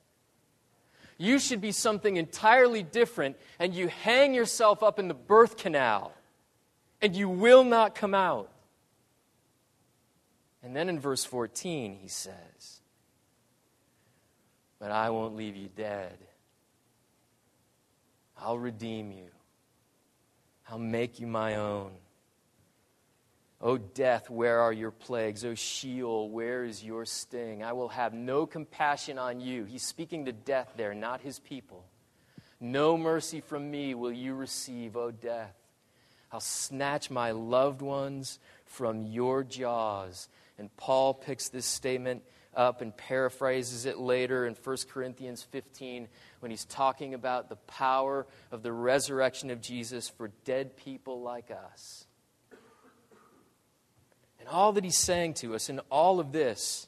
you 1.19 1.37
should 1.37 1.59
be 1.59 1.73
something 1.73 2.15
entirely 2.15 2.81
different, 2.81 3.35
and 3.59 3.73
you 3.75 3.89
hang 3.89 4.33
yourself 4.33 4.81
up 4.81 4.99
in 4.99 5.09
the 5.09 5.13
birth 5.13 5.57
canal, 5.57 6.13
and 7.01 7.13
you 7.13 7.27
will 7.27 7.65
not 7.65 7.93
come 7.93 8.15
out. 8.15 8.49
And 10.63 10.73
then 10.73 10.87
in 10.87 10.97
verse 10.97 11.25
14, 11.25 11.97
he 12.01 12.07
says, 12.07 12.81
But 14.79 14.91
I 14.91 15.09
won't 15.09 15.35
leave 15.35 15.57
you 15.57 15.67
dead. 15.75 16.17
I'll 18.37 18.57
redeem 18.57 19.11
you. 19.11 19.27
I'll 20.69 20.79
make 20.79 21.19
you 21.19 21.27
my 21.27 21.55
own. 21.55 21.91
O 23.61 23.77
death, 23.77 24.29
where 24.29 24.61
are 24.61 24.71
your 24.71 24.91
plagues? 24.91 25.43
O 25.43 25.53
Sheol, 25.53 26.29
where 26.29 26.63
is 26.63 26.83
your 26.83 27.05
sting? 27.05 27.61
I 27.61 27.73
will 27.73 27.89
have 27.89 28.13
no 28.13 28.45
compassion 28.45 29.17
on 29.17 29.41
you. 29.41 29.65
He's 29.65 29.83
speaking 29.83 30.25
to 30.25 30.31
death 30.31 30.73
there, 30.77 30.93
not 30.93 31.19
his 31.19 31.39
people. 31.39 31.85
No 32.61 32.97
mercy 32.97 33.41
from 33.41 33.69
me 33.69 33.95
will 33.95 34.13
you 34.13 34.33
receive, 34.33 34.95
O 34.95 35.11
death. 35.11 35.55
I'll 36.31 36.39
snatch 36.39 37.09
my 37.09 37.31
loved 37.31 37.81
ones 37.81 38.39
from 38.65 39.03
your 39.03 39.43
jaws. 39.43 40.29
And 40.57 40.75
Paul 40.77 41.13
picks 41.13 41.49
this 41.49 41.65
statement 41.65 42.23
up 42.55 42.81
and 42.81 42.95
paraphrases 42.95 43.85
it 43.85 43.97
later 43.97 44.45
in 44.45 44.55
1 44.55 44.77
Corinthians 44.89 45.43
15 45.43 46.07
when 46.39 46.51
he's 46.51 46.65
talking 46.65 47.13
about 47.13 47.49
the 47.49 47.55
power 47.55 48.25
of 48.51 48.63
the 48.63 48.71
resurrection 48.71 49.49
of 49.51 49.61
Jesus 49.61 50.07
for 50.07 50.31
dead 50.45 50.77
people 50.77 51.21
like 51.21 51.51
us 51.51 52.05
all 54.49 54.73
that 54.73 54.83
he's 54.83 54.97
saying 54.97 55.35
to 55.35 55.55
us 55.55 55.69
in 55.69 55.79
all 55.89 56.19
of 56.19 56.31
this 56.31 56.87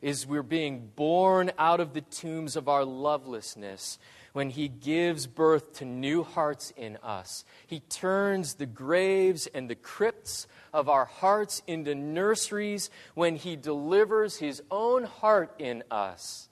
is 0.00 0.26
we're 0.26 0.42
being 0.42 0.90
born 0.96 1.50
out 1.58 1.80
of 1.80 1.94
the 1.94 2.02
tombs 2.02 2.56
of 2.56 2.68
our 2.68 2.84
lovelessness 2.84 3.98
when 4.34 4.50
he 4.50 4.68
gives 4.68 5.26
birth 5.26 5.74
to 5.74 5.84
new 5.84 6.24
hearts 6.24 6.72
in 6.76 6.98
us. 7.02 7.44
He 7.66 7.80
turns 7.80 8.54
the 8.54 8.66
graves 8.66 9.46
and 9.46 9.70
the 9.70 9.76
crypts 9.76 10.46
of 10.72 10.88
our 10.88 11.04
hearts 11.04 11.62
into 11.66 11.94
nurseries 11.94 12.90
when 13.14 13.36
he 13.36 13.56
delivers 13.56 14.36
his 14.36 14.60
own 14.70 15.04
heart 15.04 15.54
in 15.58 15.84
us. 15.90 16.48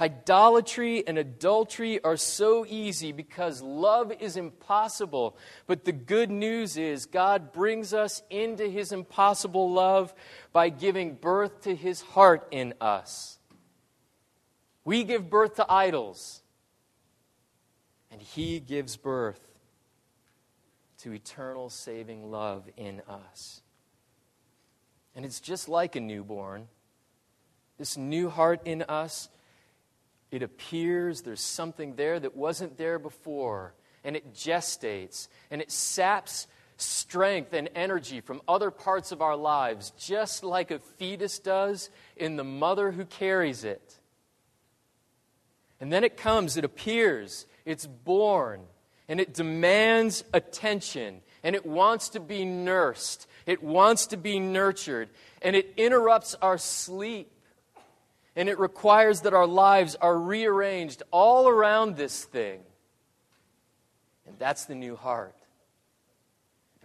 Idolatry 0.00 1.04
and 1.06 1.18
adultery 1.18 2.02
are 2.04 2.16
so 2.16 2.64
easy 2.68 3.10
because 3.10 3.60
love 3.60 4.12
is 4.20 4.36
impossible. 4.36 5.36
But 5.66 5.84
the 5.84 5.92
good 5.92 6.30
news 6.30 6.76
is 6.76 7.06
God 7.06 7.52
brings 7.52 7.92
us 7.92 8.22
into 8.30 8.68
his 8.68 8.92
impossible 8.92 9.72
love 9.72 10.14
by 10.52 10.68
giving 10.68 11.14
birth 11.14 11.62
to 11.62 11.74
his 11.74 12.00
heart 12.00 12.46
in 12.52 12.74
us. 12.80 13.38
We 14.84 15.02
give 15.02 15.28
birth 15.28 15.56
to 15.56 15.66
idols, 15.68 16.42
and 18.12 18.22
he 18.22 18.60
gives 18.60 18.96
birth 18.96 19.40
to 20.98 21.12
eternal 21.12 21.70
saving 21.70 22.30
love 22.30 22.68
in 22.76 23.02
us. 23.08 23.62
And 25.16 25.24
it's 25.24 25.40
just 25.40 25.68
like 25.68 25.96
a 25.96 26.00
newborn. 26.00 26.68
This 27.78 27.96
new 27.96 28.30
heart 28.30 28.60
in 28.64 28.82
us 28.82 29.28
it 30.30 30.42
appears 30.42 31.22
there's 31.22 31.40
something 31.40 31.94
there 31.94 32.20
that 32.20 32.36
wasn't 32.36 32.76
there 32.76 32.98
before, 32.98 33.74
and 34.04 34.16
it 34.16 34.34
gestates, 34.34 35.28
and 35.50 35.60
it 35.60 35.70
saps 35.70 36.46
strength 36.76 37.52
and 37.52 37.68
energy 37.74 38.20
from 38.20 38.40
other 38.46 38.70
parts 38.70 39.10
of 39.10 39.20
our 39.20 39.36
lives, 39.36 39.92
just 39.98 40.44
like 40.44 40.70
a 40.70 40.78
fetus 40.78 41.38
does 41.38 41.90
in 42.16 42.36
the 42.36 42.44
mother 42.44 42.92
who 42.92 43.04
carries 43.04 43.64
it. 43.64 43.98
And 45.80 45.92
then 45.92 46.04
it 46.04 46.16
comes, 46.16 46.56
it 46.56 46.64
appears, 46.64 47.46
it's 47.64 47.86
born, 47.86 48.60
and 49.08 49.20
it 49.20 49.34
demands 49.34 50.24
attention, 50.32 51.20
and 51.42 51.54
it 51.54 51.64
wants 51.64 52.10
to 52.10 52.20
be 52.20 52.44
nursed, 52.44 53.26
it 53.46 53.62
wants 53.62 54.06
to 54.08 54.16
be 54.16 54.38
nurtured, 54.38 55.08
and 55.42 55.56
it 55.56 55.74
interrupts 55.76 56.34
our 56.42 56.58
sleep 56.58 57.32
and 58.38 58.48
it 58.48 58.60
requires 58.60 59.22
that 59.22 59.34
our 59.34 59.48
lives 59.48 59.96
are 59.96 60.16
rearranged 60.16 61.02
all 61.10 61.48
around 61.48 61.96
this 61.96 62.24
thing. 62.24 62.60
And 64.28 64.38
that's 64.38 64.66
the 64.66 64.76
new 64.76 64.94
heart. 64.94 65.34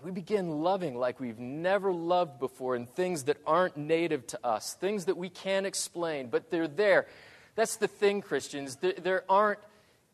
We 0.03 0.09
begin 0.09 0.63
loving 0.63 0.97
like 0.97 1.19
we've 1.19 1.37
never 1.37 1.93
loved 1.93 2.39
before 2.39 2.75
in 2.75 2.87
things 2.87 3.25
that 3.25 3.37
aren't 3.45 3.77
native 3.77 4.25
to 4.27 4.45
us, 4.45 4.73
things 4.73 5.05
that 5.05 5.15
we 5.15 5.29
can't 5.29 5.67
explain, 5.67 6.27
but 6.27 6.49
they're 6.49 6.67
there. 6.67 7.05
That's 7.53 7.77
the 7.77 7.87
thing, 7.87 8.21
Christians. 8.21 8.77
There, 8.77 8.93
there 8.93 9.23
aren't 9.29 9.59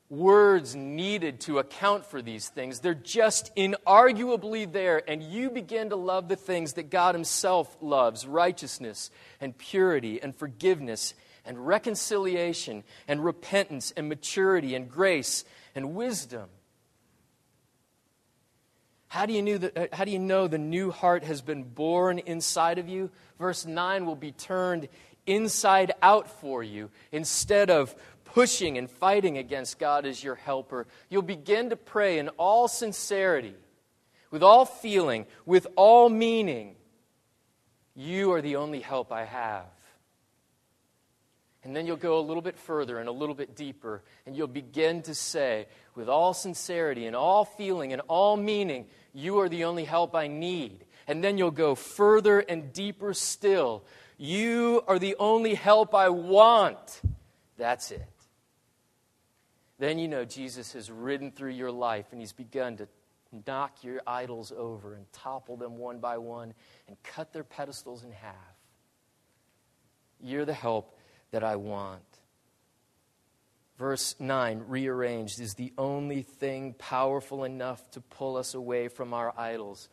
words 0.09 0.75
needed 0.75 1.39
to 1.41 1.59
account 1.59 2.05
for 2.05 2.21
these 2.21 2.49
things. 2.49 2.79
They're 2.79 2.95
just 2.95 3.55
inarguably 3.55 4.71
there, 4.71 5.03
and 5.07 5.21
you 5.21 5.49
begin 5.49 5.89
to 5.89 5.95
love 5.95 6.27
the 6.27 6.35
things 6.35 6.73
that 6.73 6.89
God 6.89 7.13
Himself 7.13 7.77
loves 7.79 8.25
righteousness 8.25 9.11
and 9.39 9.57
purity 9.57 10.21
and 10.21 10.35
forgiveness 10.35 11.13
and 11.45 11.65
reconciliation 11.65 12.83
and 13.07 13.23
repentance 13.23 13.93
and 13.95 14.09
maturity 14.09 14.75
and 14.75 14.89
grace 14.89 15.45
and 15.75 15.95
wisdom. 15.95 16.49
How 19.07 19.25
do, 19.25 19.33
you 19.33 19.41
know 19.41 19.57
that, 19.57 19.77
uh, 19.77 19.87
how 19.91 20.05
do 20.05 20.11
you 20.11 20.19
know 20.19 20.47
the 20.47 20.59
new 20.59 20.91
heart 20.91 21.23
has 21.23 21.41
been 21.41 21.63
born 21.63 22.19
inside 22.19 22.77
of 22.77 22.87
you? 22.87 23.09
Verse 23.39 23.65
9 23.65 24.05
will 24.05 24.15
be 24.15 24.31
turned 24.31 24.87
inside 25.25 25.91
out 26.01 26.29
for 26.39 26.61
you 26.61 26.91
instead 27.11 27.69
of 27.71 27.95
pushing 28.33 28.77
and 28.77 28.89
fighting 28.89 29.37
against 29.37 29.79
God 29.79 30.05
as 30.05 30.23
your 30.23 30.35
helper, 30.35 30.87
you'll 31.09 31.21
begin 31.21 31.69
to 31.71 31.75
pray 31.75 32.19
in 32.19 32.29
all 32.29 32.67
sincerity, 32.67 33.55
with 34.31 34.43
all 34.43 34.65
feeling, 34.65 35.25
with 35.45 35.67
all 35.75 36.09
meaning. 36.09 36.75
You 37.95 38.31
are 38.33 38.41
the 38.41 38.57
only 38.57 38.79
help 38.79 39.11
I 39.11 39.25
have. 39.25 39.65
And 41.63 41.75
then 41.75 41.85
you'll 41.85 41.97
go 41.97 42.19
a 42.19 42.21
little 42.21 42.41
bit 42.41 42.57
further 42.57 42.99
and 42.99 43.09
a 43.09 43.11
little 43.11 43.35
bit 43.35 43.55
deeper, 43.55 44.01
and 44.25 44.35
you'll 44.35 44.47
begin 44.47 45.01
to 45.03 45.13
say, 45.13 45.67
with 45.93 46.07
all 46.07 46.33
sincerity 46.33 47.05
and 47.05 47.15
all 47.15 47.43
feeling 47.43 47.91
and 47.91 48.01
all 48.07 48.37
meaning, 48.37 48.85
You 49.13 49.39
are 49.39 49.49
the 49.49 49.65
only 49.65 49.83
help 49.83 50.15
I 50.15 50.27
need. 50.27 50.85
And 51.07 51.23
then 51.23 51.37
you'll 51.37 51.51
go 51.51 51.75
further 51.75 52.39
and 52.39 52.71
deeper 52.71 53.13
still. 53.13 53.83
You 54.17 54.83
are 54.87 54.99
the 54.99 55.15
only 55.19 55.55
help 55.55 55.95
I 55.95 56.09
want. 56.09 57.01
That's 57.57 57.91
it 57.91 58.08
then 59.79 59.97
you 59.97 60.07
know 60.07 60.25
Jesus 60.25 60.73
has 60.73 60.91
ridden 60.91 61.31
through 61.31 61.51
your 61.51 61.71
life 61.71 62.07
and 62.11 62.19
he's 62.19 62.33
begun 62.33 62.77
to 62.77 62.87
knock 63.47 63.83
your 63.83 64.01
idols 64.05 64.51
over 64.55 64.93
and 64.93 65.11
topple 65.11 65.55
them 65.55 65.77
one 65.77 65.99
by 65.99 66.17
one 66.17 66.53
and 66.87 67.01
cut 67.03 67.31
their 67.33 67.43
pedestals 67.43 68.03
in 68.03 68.11
half. 68.11 68.35
You're 70.21 70.45
the 70.45 70.53
help 70.53 70.97
that 71.31 71.43
I 71.43 71.55
want. 71.55 72.03
Verse 73.77 74.15
9, 74.19 74.65
rearranged, 74.67 75.39
is 75.39 75.53
the 75.53 75.71
only 75.77 76.21
thing 76.21 76.75
powerful 76.77 77.45
enough 77.45 77.89
to 77.91 78.01
pull 78.01 78.35
us 78.35 78.53
away 78.53 78.89
from 78.89 79.13
our 79.13 79.33
idols. 79.39 79.87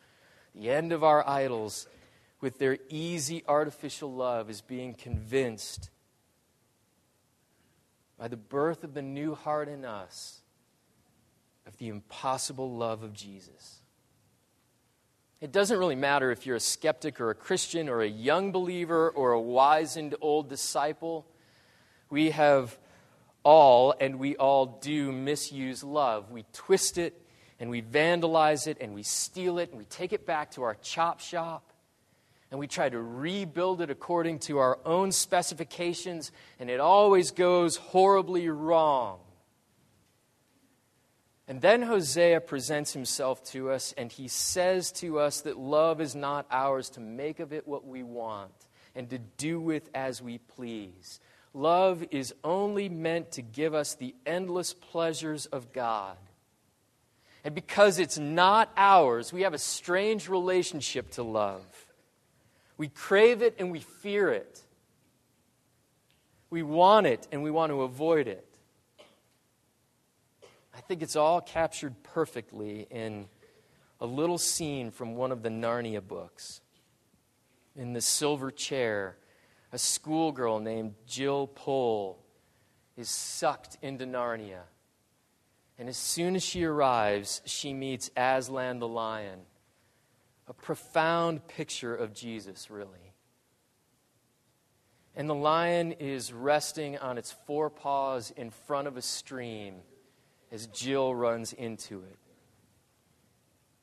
The 0.53 0.69
end 0.69 0.91
of 0.91 1.05
our 1.05 1.25
idols, 1.25 1.87
with 2.41 2.59
their 2.59 2.77
easy 2.89 3.45
artificial 3.47 4.13
love, 4.13 4.49
is 4.49 4.59
being 4.59 4.93
convinced 4.93 5.89
by 8.17 8.27
the 8.27 8.37
birth 8.37 8.83
of 8.83 8.93
the 8.93 9.01
new 9.01 9.35
heart 9.35 9.69
in 9.69 9.85
us 9.85 10.41
of 11.65 11.77
the 11.77 11.89
impossible 11.89 12.71
love 12.71 13.03
of 13.03 13.13
Jesus. 13.13 13.79
It 15.39 15.51
doesn't 15.51 15.77
really 15.77 15.95
matter 15.95 16.31
if 16.31 16.45
you're 16.45 16.55
a 16.55 16.59
skeptic 16.59 17.21
or 17.21 17.29
a 17.29 17.35
Christian 17.35 17.89
or 17.89 18.01
a 18.01 18.07
young 18.07 18.51
believer 18.51 19.09
or 19.09 19.33
a 19.33 19.41
wizened 19.41 20.15
old 20.19 20.49
disciple. 20.49 21.27
We 22.09 22.31
have 22.31 22.75
all, 23.43 23.93
and 23.99 24.17
we 24.17 24.35
all 24.35 24.79
do, 24.81 25.11
misuse 25.11 25.83
love. 25.83 26.31
We 26.31 26.45
twist 26.53 26.97
it 26.97 27.21
and 27.59 27.69
we 27.69 27.81
vandalize 27.81 28.67
it 28.67 28.77
and 28.81 28.95
we 28.95 29.03
steal 29.03 29.59
it 29.59 29.69
and 29.69 29.77
we 29.77 29.85
take 29.85 30.11
it 30.11 30.25
back 30.25 30.51
to 30.51 30.63
our 30.63 30.75
chop 30.75 31.19
shop 31.19 31.71
and 32.49 32.59
we 32.59 32.67
try 32.67 32.87
to 32.87 33.01
rebuild 33.01 33.81
it 33.81 33.89
according 33.89 34.39
to 34.39 34.59
our 34.59 34.79
own 34.85 35.11
specifications, 35.11 36.31
and 36.59 36.69
it 36.69 36.79
always 36.79 37.31
goes 37.31 37.77
horribly 37.77 38.49
wrong. 38.49 39.19
And 41.47 41.61
then 41.61 41.81
Hosea 41.81 42.41
presents 42.41 42.91
himself 42.93 43.43
to 43.51 43.71
us, 43.71 43.93
and 43.97 44.11
he 44.11 44.27
says 44.27 44.91
to 44.93 45.19
us 45.19 45.41
that 45.41 45.57
love 45.57 46.01
is 46.01 46.15
not 46.15 46.45
ours 46.51 46.89
to 46.91 46.99
make 46.99 47.39
of 47.39 47.53
it 47.53 47.67
what 47.67 47.85
we 47.85 48.03
want 48.03 48.51
and 48.95 49.09
to 49.09 49.17
do 49.17 49.59
with 49.59 49.89
as 49.93 50.21
we 50.21 50.39
please. 50.39 51.19
Love 51.53 52.03
is 52.11 52.33
only 52.43 52.89
meant 52.89 53.31
to 53.31 53.41
give 53.41 53.73
us 53.73 53.95
the 53.95 54.13
endless 54.25 54.73
pleasures 54.73 55.45
of 55.47 55.71
God. 55.71 56.17
And 57.43 57.55
because 57.55 57.97
it's 57.97 58.17
not 58.17 58.69
ours, 58.75 59.31
we 59.31 59.43
have 59.43 59.53
a 59.53 59.57
strange 59.57 60.27
relationship 60.27 61.11
to 61.11 61.23
love. 61.23 61.86
We 62.77 62.89
crave 62.89 63.41
it 63.41 63.55
and 63.57 63.71
we 63.71 63.79
fear 63.79 64.31
it. 64.31 64.61
We 66.49 66.63
want 66.63 67.07
it 67.07 67.27
and 67.31 67.43
we 67.43 67.51
want 67.51 67.71
to 67.71 67.81
avoid 67.81 68.27
it. 68.27 68.47
I 70.75 70.79
think 70.81 71.01
it's 71.01 71.15
all 71.15 71.41
captured 71.41 71.95
perfectly 72.03 72.87
in 72.91 73.27
a 73.99 74.05
little 74.05 74.37
scene 74.37 74.91
from 74.91 75.15
one 75.15 75.31
of 75.31 75.41
the 75.41 75.49
Narnia 75.49 76.07
books. 76.07 76.61
In 77.75 77.93
the 77.93 78.01
silver 78.01 78.51
chair, 78.51 79.17
a 79.73 79.77
schoolgirl 79.77 80.59
named 80.59 80.93
Jill 81.07 81.47
Pole 81.47 82.23
is 82.95 83.09
sucked 83.09 83.77
into 83.81 84.05
Narnia. 84.05 84.61
And 85.79 85.89
as 85.89 85.97
soon 85.97 86.35
as 86.35 86.43
she 86.43 86.63
arrives, 86.63 87.41
she 87.45 87.73
meets 87.73 88.09
Aslan 88.15 88.79
the 88.79 88.87
lion 88.87 89.41
a 90.47 90.53
profound 90.53 91.47
picture 91.47 91.95
of 91.95 92.13
Jesus, 92.13 92.69
really. 92.69 93.13
And 95.15 95.29
the 95.29 95.35
lion 95.35 95.93
is 95.93 96.31
resting 96.31 96.97
on 96.97 97.17
its 97.17 97.31
forepaws 97.45 98.31
in 98.37 98.51
front 98.51 98.87
of 98.87 98.97
a 98.97 99.01
stream 99.01 99.75
as 100.51 100.67
Jill 100.67 101.13
runs 101.13 101.53
into 101.53 102.01
it. 102.03 102.17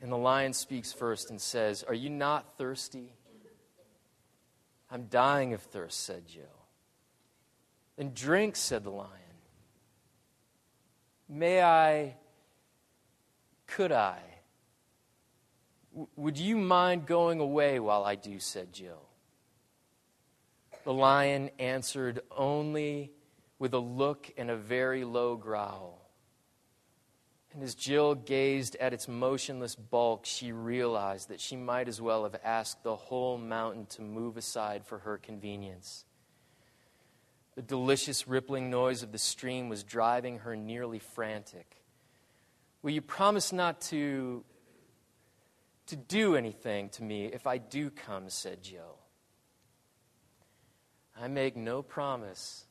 And 0.01 0.13
the 0.13 0.17
lion 0.17 0.53
speaks 0.53 0.93
first 0.93 1.31
and 1.31 1.41
says, 1.41 1.83
Are 1.83 1.95
you 1.95 2.11
not 2.11 2.57
thirsty? 2.57 3.13
I'm 4.91 5.07
dying 5.07 5.55
of 5.55 5.63
thirst, 5.63 6.05
said 6.05 6.27
Jill. 6.27 6.45
Then 7.97 8.13
drink, 8.15 8.55
said 8.55 8.85
the 8.85 8.91
lion. 8.91 9.11
May 11.29 11.63
I, 11.63 12.15
could 13.67 13.93
I? 13.93 14.19
Would 16.17 16.39
you 16.39 16.57
mind 16.57 17.07
going 17.07 17.41
away 17.41 17.79
while 17.79 18.05
I 18.05 18.17
do? 18.17 18.41
said 18.41 18.73
Jill. 18.73 19.03
The 20.85 20.93
lion 20.93 21.51
answered 21.59 22.21
only 22.31 23.13
with 23.59 23.75
a 23.75 23.79
look 23.79 24.31
and 24.37 24.51
a 24.51 24.57
very 24.57 25.05
low 25.05 25.37
growl. 25.37 26.05
And 27.53 27.63
as 27.63 27.77
Jill 27.77 28.17
gazed 28.17 28.75
at 28.77 28.93
its 28.93 29.07
motionless 29.07 29.77
bulk, 29.77 30.27
she 30.27 30.51
realized 30.51 31.29
that 31.29 31.41
she 31.41 31.55
might 31.55 31.87
as 31.87 32.01
well 32.01 32.25
have 32.25 32.37
asked 32.43 32.83
the 32.83 32.97
whole 32.97 33.39
mountain 33.39 33.87
to 33.91 34.03
move 34.03 34.37
aside 34.37 34.85
for 34.85 34.99
her 34.99 35.19
convenience. 35.19 36.05
The 37.55 37.63
delicious 37.63 38.27
rippling 38.27 38.71
noise 38.71 39.05
of 39.05 39.13
the 39.13 39.19
stream 39.19 39.69
was 39.69 39.85
driving 39.85 40.41
her 40.41 40.57
nearly 40.57 40.99
frantic. 40.99 41.77
Will 42.83 42.91
you 42.91 43.01
promise 43.01 43.53
not 43.53 43.81
to 43.83 44.45
to 45.87 45.97
do 45.97 46.37
anything 46.37 46.89
to 46.91 47.03
me 47.03 47.27
if 47.27 47.47
I 47.47 47.59
do 47.59 47.91
come, 47.91 48.29
said 48.29 48.63
Jill. 48.63 48.99
I 51.21 51.29
make 51.29 51.57
no 51.57 51.83
promise, 51.83 52.65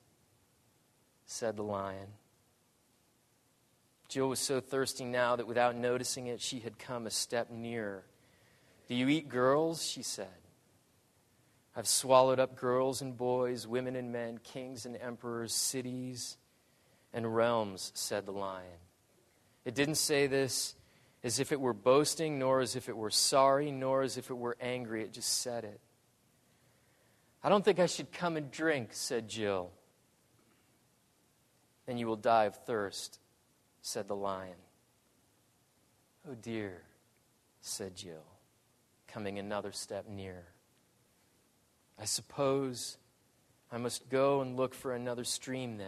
said 1.26 1.56
the 1.56 1.64
lion. 1.64 2.08
Jill 4.10 4.30
was 4.30 4.40
so 4.40 4.60
thirsty 4.60 5.06
now 5.06 5.36
that 5.36 5.48
without 5.48 5.76
noticing 5.76 6.28
it, 6.28 6.42
she 6.42 6.60
had 6.60 6.78
come 6.78 7.08
a 7.08 7.12
step 7.12 7.50
nearer. 7.50 8.04
Do 8.88 8.96
you 8.96 9.08
eat 9.08 9.30
girls? 9.30 9.84
she 9.84 10.04
said. 10.04 10.28
I've 11.76 11.88
swallowed 11.88 12.40
up 12.40 12.56
girls 12.56 13.02
and 13.02 13.18
boys, 13.18 13.66
women 13.66 13.96
and 13.96 14.12
men, 14.12 14.38
kings 14.44 14.86
and 14.86 14.96
emperors, 14.98 15.54
cities 15.54 16.38
and 17.14 17.36
realms, 17.36 17.92
said 17.96 18.26
the 18.26 18.32
lion. 18.32 18.68
It 19.66 19.74
didn't 19.74 19.96
say 19.96 20.28
this 20.28 20.76
as 21.24 21.40
if 21.40 21.52
it 21.52 21.62
were 21.62 21.74
boasting, 21.74 22.38
nor 22.38 22.60
as 22.60 22.76
if 22.76 22.90
it 22.90 22.98
were 22.98 23.10
sorry, 23.10 23.72
nor 23.72 24.02
as 24.02 24.18
if 24.18 24.30
it 24.30 24.36
were 24.36 24.58
angry. 24.60 25.04
It 25.04 25.14
just 25.14 25.42
said 25.42 25.64
it. 25.64 25.80
I 27.42 27.50
don't 27.50 27.64
think 27.64 27.80
I 27.80 27.86
should 27.86 28.12
come 28.12 28.38
and 28.38 28.52
drink, 28.52 28.90
said 28.92 29.28
Jill. 29.28 29.72
Then 31.86 31.98
you 31.98 32.08
will 32.08 32.16
die 32.16 32.46
of 32.46 32.56
thirst, 32.56 33.20
said 33.82 34.08
the 34.08 34.16
lion. 34.16 34.56
Oh 36.30 36.36
dear, 36.36 36.82
said 37.62 37.96
Jill, 37.96 38.26
coming 39.08 39.40
another 39.40 39.72
step 39.72 40.08
nearer. 40.08 40.48
I 42.00 42.06
suppose 42.06 42.98
I 43.72 43.78
must 43.78 44.10
go 44.10 44.42
and 44.42 44.56
look 44.56 44.74
for 44.74 44.94
another 44.94 45.26
stream 45.26 45.78
then. 45.78 45.88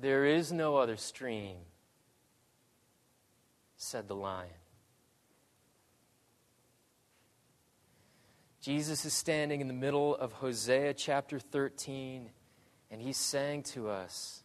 There 0.00 0.24
is 0.24 0.52
no 0.52 0.76
other 0.76 0.96
stream 0.96 1.56
said 3.80 4.08
the 4.08 4.14
lion. 4.14 4.50
Jesus 8.60 9.06
is 9.06 9.14
standing 9.14 9.62
in 9.62 9.68
the 9.68 9.74
middle 9.74 10.14
of 10.14 10.32
Hosea 10.34 10.92
chapter 10.92 11.38
13, 11.38 12.28
and 12.90 13.00
he's 13.00 13.16
saying 13.16 13.62
to 13.62 13.88
us, 13.88 14.42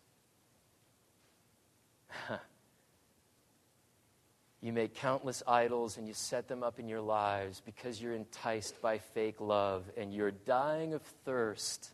You 4.62 4.72
make 4.72 4.96
countless 4.96 5.44
idols 5.46 5.98
and 5.98 6.08
you 6.08 6.14
set 6.14 6.48
them 6.48 6.64
up 6.64 6.80
in 6.80 6.88
your 6.88 7.02
lives 7.02 7.62
because 7.64 8.02
you're 8.02 8.16
enticed 8.16 8.82
by 8.82 8.98
fake 8.98 9.40
love 9.40 9.84
and 9.96 10.12
you're 10.12 10.32
dying 10.32 10.94
of 10.94 11.04
thirst. 11.24 11.92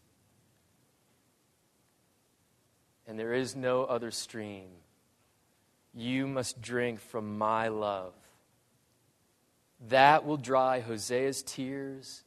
And 3.08 3.20
there 3.20 3.34
is 3.34 3.58
no 3.58 3.84
other 3.84 4.12
stream. 4.12 4.70
You 5.94 6.28
must 6.28 6.62
drink 6.62 7.00
from 7.00 7.38
my 7.38 7.68
love. 7.68 8.14
That 9.90 10.26
will 10.26 10.38
dry 10.38 10.82
Hosea's 10.82 11.44
tears, 11.44 12.24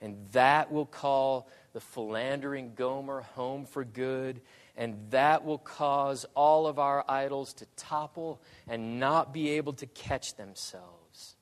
and 0.00 0.16
that 0.32 0.70
will 0.70 0.86
call 0.86 1.48
the 1.72 1.80
philandering 1.80 2.74
Gomer 2.74 3.22
home 3.22 3.64
for 3.64 3.84
good, 3.84 4.40
and 4.76 4.96
that 5.10 5.44
will 5.44 5.58
cause 5.58 6.26
all 6.34 6.66
of 6.66 6.78
our 6.78 7.04
idols 7.08 7.54
to 7.54 7.66
topple 7.76 8.40
and 8.68 9.00
not 9.00 9.32
be 9.32 9.50
able 9.50 9.72
to 9.74 9.86
catch 9.86 10.36
themselves. 10.36 11.36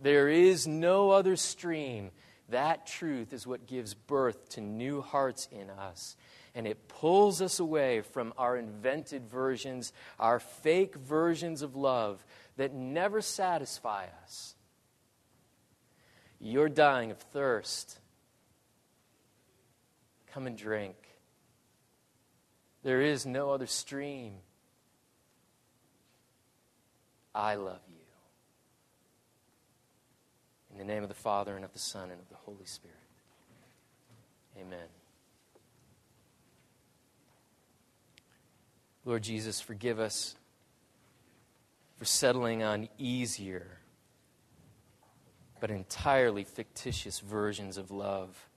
There 0.00 0.28
is 0.28 0.66
no 0.66 1.10
other 1.10 1.36
stream. 1.36 2.10
That 2.48 2.86
truth 2.86 3.32
is 3.32 3.46
what 3.46 3.66
gives 3.66 3.94
birth 3.94 4.48
to 4.50 4.60
new 4.60 5.02
hearts 5.02 5.48
in 5.52 5.70
us. 5.70 6.16
And 6.54 6.66
it 6.66 6.88
pulls 6.88 7.40
us 7.42 7.60
away 7.60 8.00
from 8.00 8.32
our 8.36 8.56
invented 8.56 9.28
versions, 9.28 9.92
our 10.18 10.40
fake 10.40 10.96
versions 10.96 11.62
of 11.62 11.76
love 11.76 12.24
that 12.56 12.74
never 12.74 13.20
satisfy 13.20 14.06
us. 14.24 14.54
You're 16.40 16.68
dying 16.68 17.10
of 17.10 17.18
thirst. 17.18 17.98
Come 20.32 20.46
and 20.46 20.56
drink. 20.56 20.96
There 22.82 23.02
is 23.02 23.26
no 23.26 23.50
other 23.50 23.66
stream. 23.66 24.34
I 27.34 27.56
love 27.56 27.80
you. 27.88 27.94
In 30.72 30.78
the 30.78 30.84
name 30.84 31.02
of 31.02 31.08
the 31.08 31.14
Father, 31.14 31.56
and 31.56 31.64
of 31.64 31.72
the 31.72 31.78
Son, 31.78 32.10
and 32.10 32.20
of 32.20 32.28
the 32.28 32.36
Holy 32.36 32.66
Spirit. 32.66 32.96
Amen. 34.58 34.86
Lord 39.08 39.22
Jesus, 39.22 39.58
forgive 39.58 39.98
us 40.00 40.36
for 41.96 42.04
settling 42.04 42.62
on 42.62 42.90
easier 42.98 43.78
but 45.60 45.70
entirely 45.70 46.44
fictitious 46.44 47.20
versions 47.20 47.78
of 47.78 47.90
love 47.90 48.50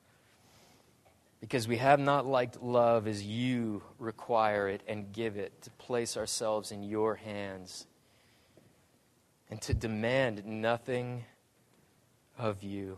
because 1.39 1.69
we 1.69 1.77
have 1.77 2.01
not 2.01 2.25
liked 2.25 2.61
love 2.61 3.07
as 3.07 3.25
you 3.25 3.81
require 3.97 4.67
it 4.67 4.81
and 4.89 5.13
give 5.13 5.37
it, 5.37 5.61
to 5.61 5.69
place 5.69 6.17
ourselves 6.17 6.73
in 6.73 6.83
your 6.83 7.15
hands 7.15 7.87
and 9.49 9.61
to 9.61 9.73
demand 9.73 10.45
nothing 10.45 11.23
of 12.37 12.61
you. 12.61 12.97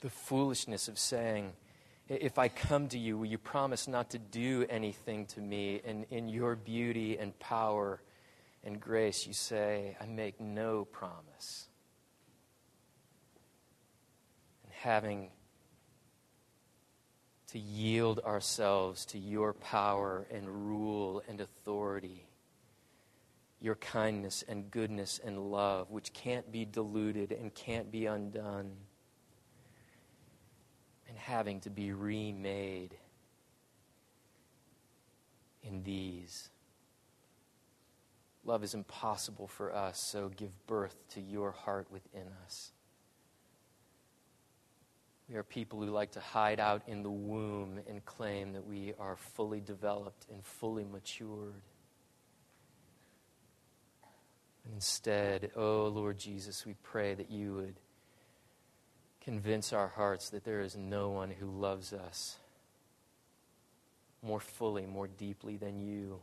The 0.00 0.08
foolishness 0.08 0.88
of 0.88 0.98
saying, 0.98 1.52
if 2.08 2.38
I 2.38 2.48
come 2.48 2.88
to 2.88 2.98
you, 2.98 3.18
will 3.18 3.26
you 3.26 3.38
promise 3.38 3.88
not 3.88 4.10
to 4.10 4.18
do 4.18 4.64
anything 4.70 5.26
to 5.26 5.40
me? 5.40 5.80
And 5.84 6.06
in 6.10 6.28
your 6.28 6.54
beauty 6.54 7.18
and 7.18 7.36
power 7.38 8.00
and 8.62 8.80
grace, 8.80 9.26
you 9.26 9.32
say, 9.32 9.96
I 10.00 10.06
make 10.06 10.40
no 10.40 10.84
promise. 10.84 11.66
And 14.64 14.72
having 14.72 15.30
to 17.48 17.58
yield 17.58 18.20
ourselves 18.20 19.04
to 19.06 19.18
your 19.18 19.52
power 19.52 20.26
and 20.30 20.48
rule 20.48 21.22
and 21.28 21.40
authority, 21.40 22.28
your 23.60 23.76
kindness 23.76 24.44
and 24.46 24.70
goodness 24.70 25.20
and 25.24 25.50
love, 25.50 25.90
which 25.90 26.12
can't 26.12 26.52
be 26.52 26.64
diluted 26.64 27.32
and 27.32 27.52
can't 27.54 27.90
be 27.90 28.06
undone, 28.06 28.72
having 31.26 31.58
to 31.60 31.70
be 31.70 31.92
remade 31.92 32.94
in 35.64 35.82
these. 35.82 36.48
Love 38.44 38.62
is 38.62 38.74
impossible 38.74 39.48
for 39.48 39.74
us, 39.74 40.00
so 40.00 40.28
give 40.28 40.52
birth 40.68 40.94
to 41.10 41.20
your 41.20 41.50
heart 41.50 41.88
within 41.90 42.28
us. 42.44 42.70
We 45.28 45.34
are 45.34 45.42
people 45.42 45.80
who 45.80 45.90
like 45.90 46.12
to 46.12 46.20
hide 46.20 46.60
out 46.60 46.82
in 46.86 47.02
the 47.02 47.10
womb 47.10 47.80
and 47.88 48.04
claim 48.04 48.52
that 48.52 48.64
we 48.64 48.94
are 49.00 49.16
fully 49.16 49.60
developed 49.60 50.26
and 50.30 50.44
fully 50.44 50.84
matured. 50.84 51.64
Instead, 54.72 55.50
oh 55.56 55.88
Lord 55.88 56.18
Jesus, 56.18 56.64
we 56.64 56.74
pray 56.84 57.14
that 57.14 57.32
you 57.32 57.54
would 57.54 57.74
convince 59.26 59.74
our 59.74 59.88
hearts 59.88 60.30
that 60.30 60.44
there 60.44 60.62
is 60.62 60.74
no 60.74 61.10
one 61.10 61.30
who 61.30 61.50
loves 61.50 61.92
us 61.92 62.36
more 64.22 64.40
fully, 64.40 64.86
more 64.86 65.06
deeply 65.06 65.58
than 65.58 65.78
you. 65.78 66.18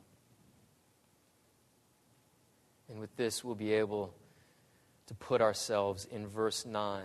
And 2.89 2.99
with 2.99 3.15
this, 3.15 3.43
we'll 3.43 3.53
be 3.53 3.73
able 3.73 4.15
to 5.07 5.13
put 5.13 5.41
ourselves 5.41 6.05
in 6.05 6.25
verse 6.25 6.65
9 6.65 7.03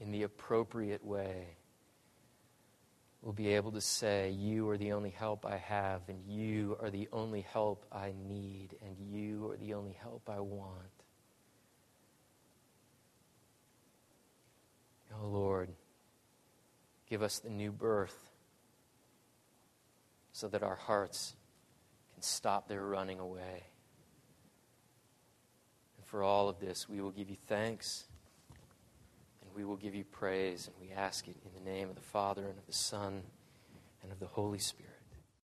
in 0.00 0.10
the 0.10 0.24
appropriate 0.24 1.04
way, 1.04 1.56
We'll 3.24 3.32
be 3.32 3.54
able 3.54 3.72
to 3.72 3.80
say, 3.80 4.32
You 4.32 4.68
are 4.68 4.76
the 4.76 4.92
only 4.92 5.08
help 5.08 5.46
I 5.46 5.56
have, 5.56 6.02
and 6.10 6.22
you 6.26 6.76
are 6.82 6.90
the 6.90 7.08
only 7.10 7.40
help 7.40 7.86
I 7.90 8.12
need, 8.28 8.76
and 8.82 8.98
you 8.98 9.50
are 9.50 9.56
the 9.56 9.72
only 9.72 9.94
help 9.94 10.28
I 10.28 10.40
want. 10.40 10.93
Oh 15.22 15.26
Lord, 15.26 15.70
give 17.08 17.22
us 17.22 17.38
the 17.38 17.50
new 17.50 17.72
birth 17.72 18.30
so 20.32 20.48
that 20.48 20.62
our 20.62 20.74
hearts 20.74 21.34
can 22.12 22.22
stop 22.22 22.68
their 22.68 22.84
running 22.84 23.20
away. 23.20 23.64
And 25.96 26.06
for 26.06 26.22
all 26.22 26.48
of 26.48 26.58
this, 26.58 26.88
we 26.88 27.00
will 27.00 27.12
give 27.12 27.30
you 27.30 27.36
thanks 27.46 28.04
and 29.42 29.50
we 29.54 29.64
will 29.64 29.76
give 29.76 29.94
you 29.94 30.04
praise, 30.04 30.68
and 30.68 30.76
we 30.80 30.92
ask 30.94 31.28
it 31.28 31.36
in 31.44 31.64
the 31.64 31.70
name 31.70 31.88
of 31.88 31.94
the 31.94 32.02
Father, 32.02 32.42
and 32.42 32.58
of 32.58 32.66
the 32.66 32.72
Son, 32.72 33.22
and 34.02 34.10
of 34.10 34.18
the 34.18 34.26
Holy 34.26 34.58
Spirit. 34.58 34.93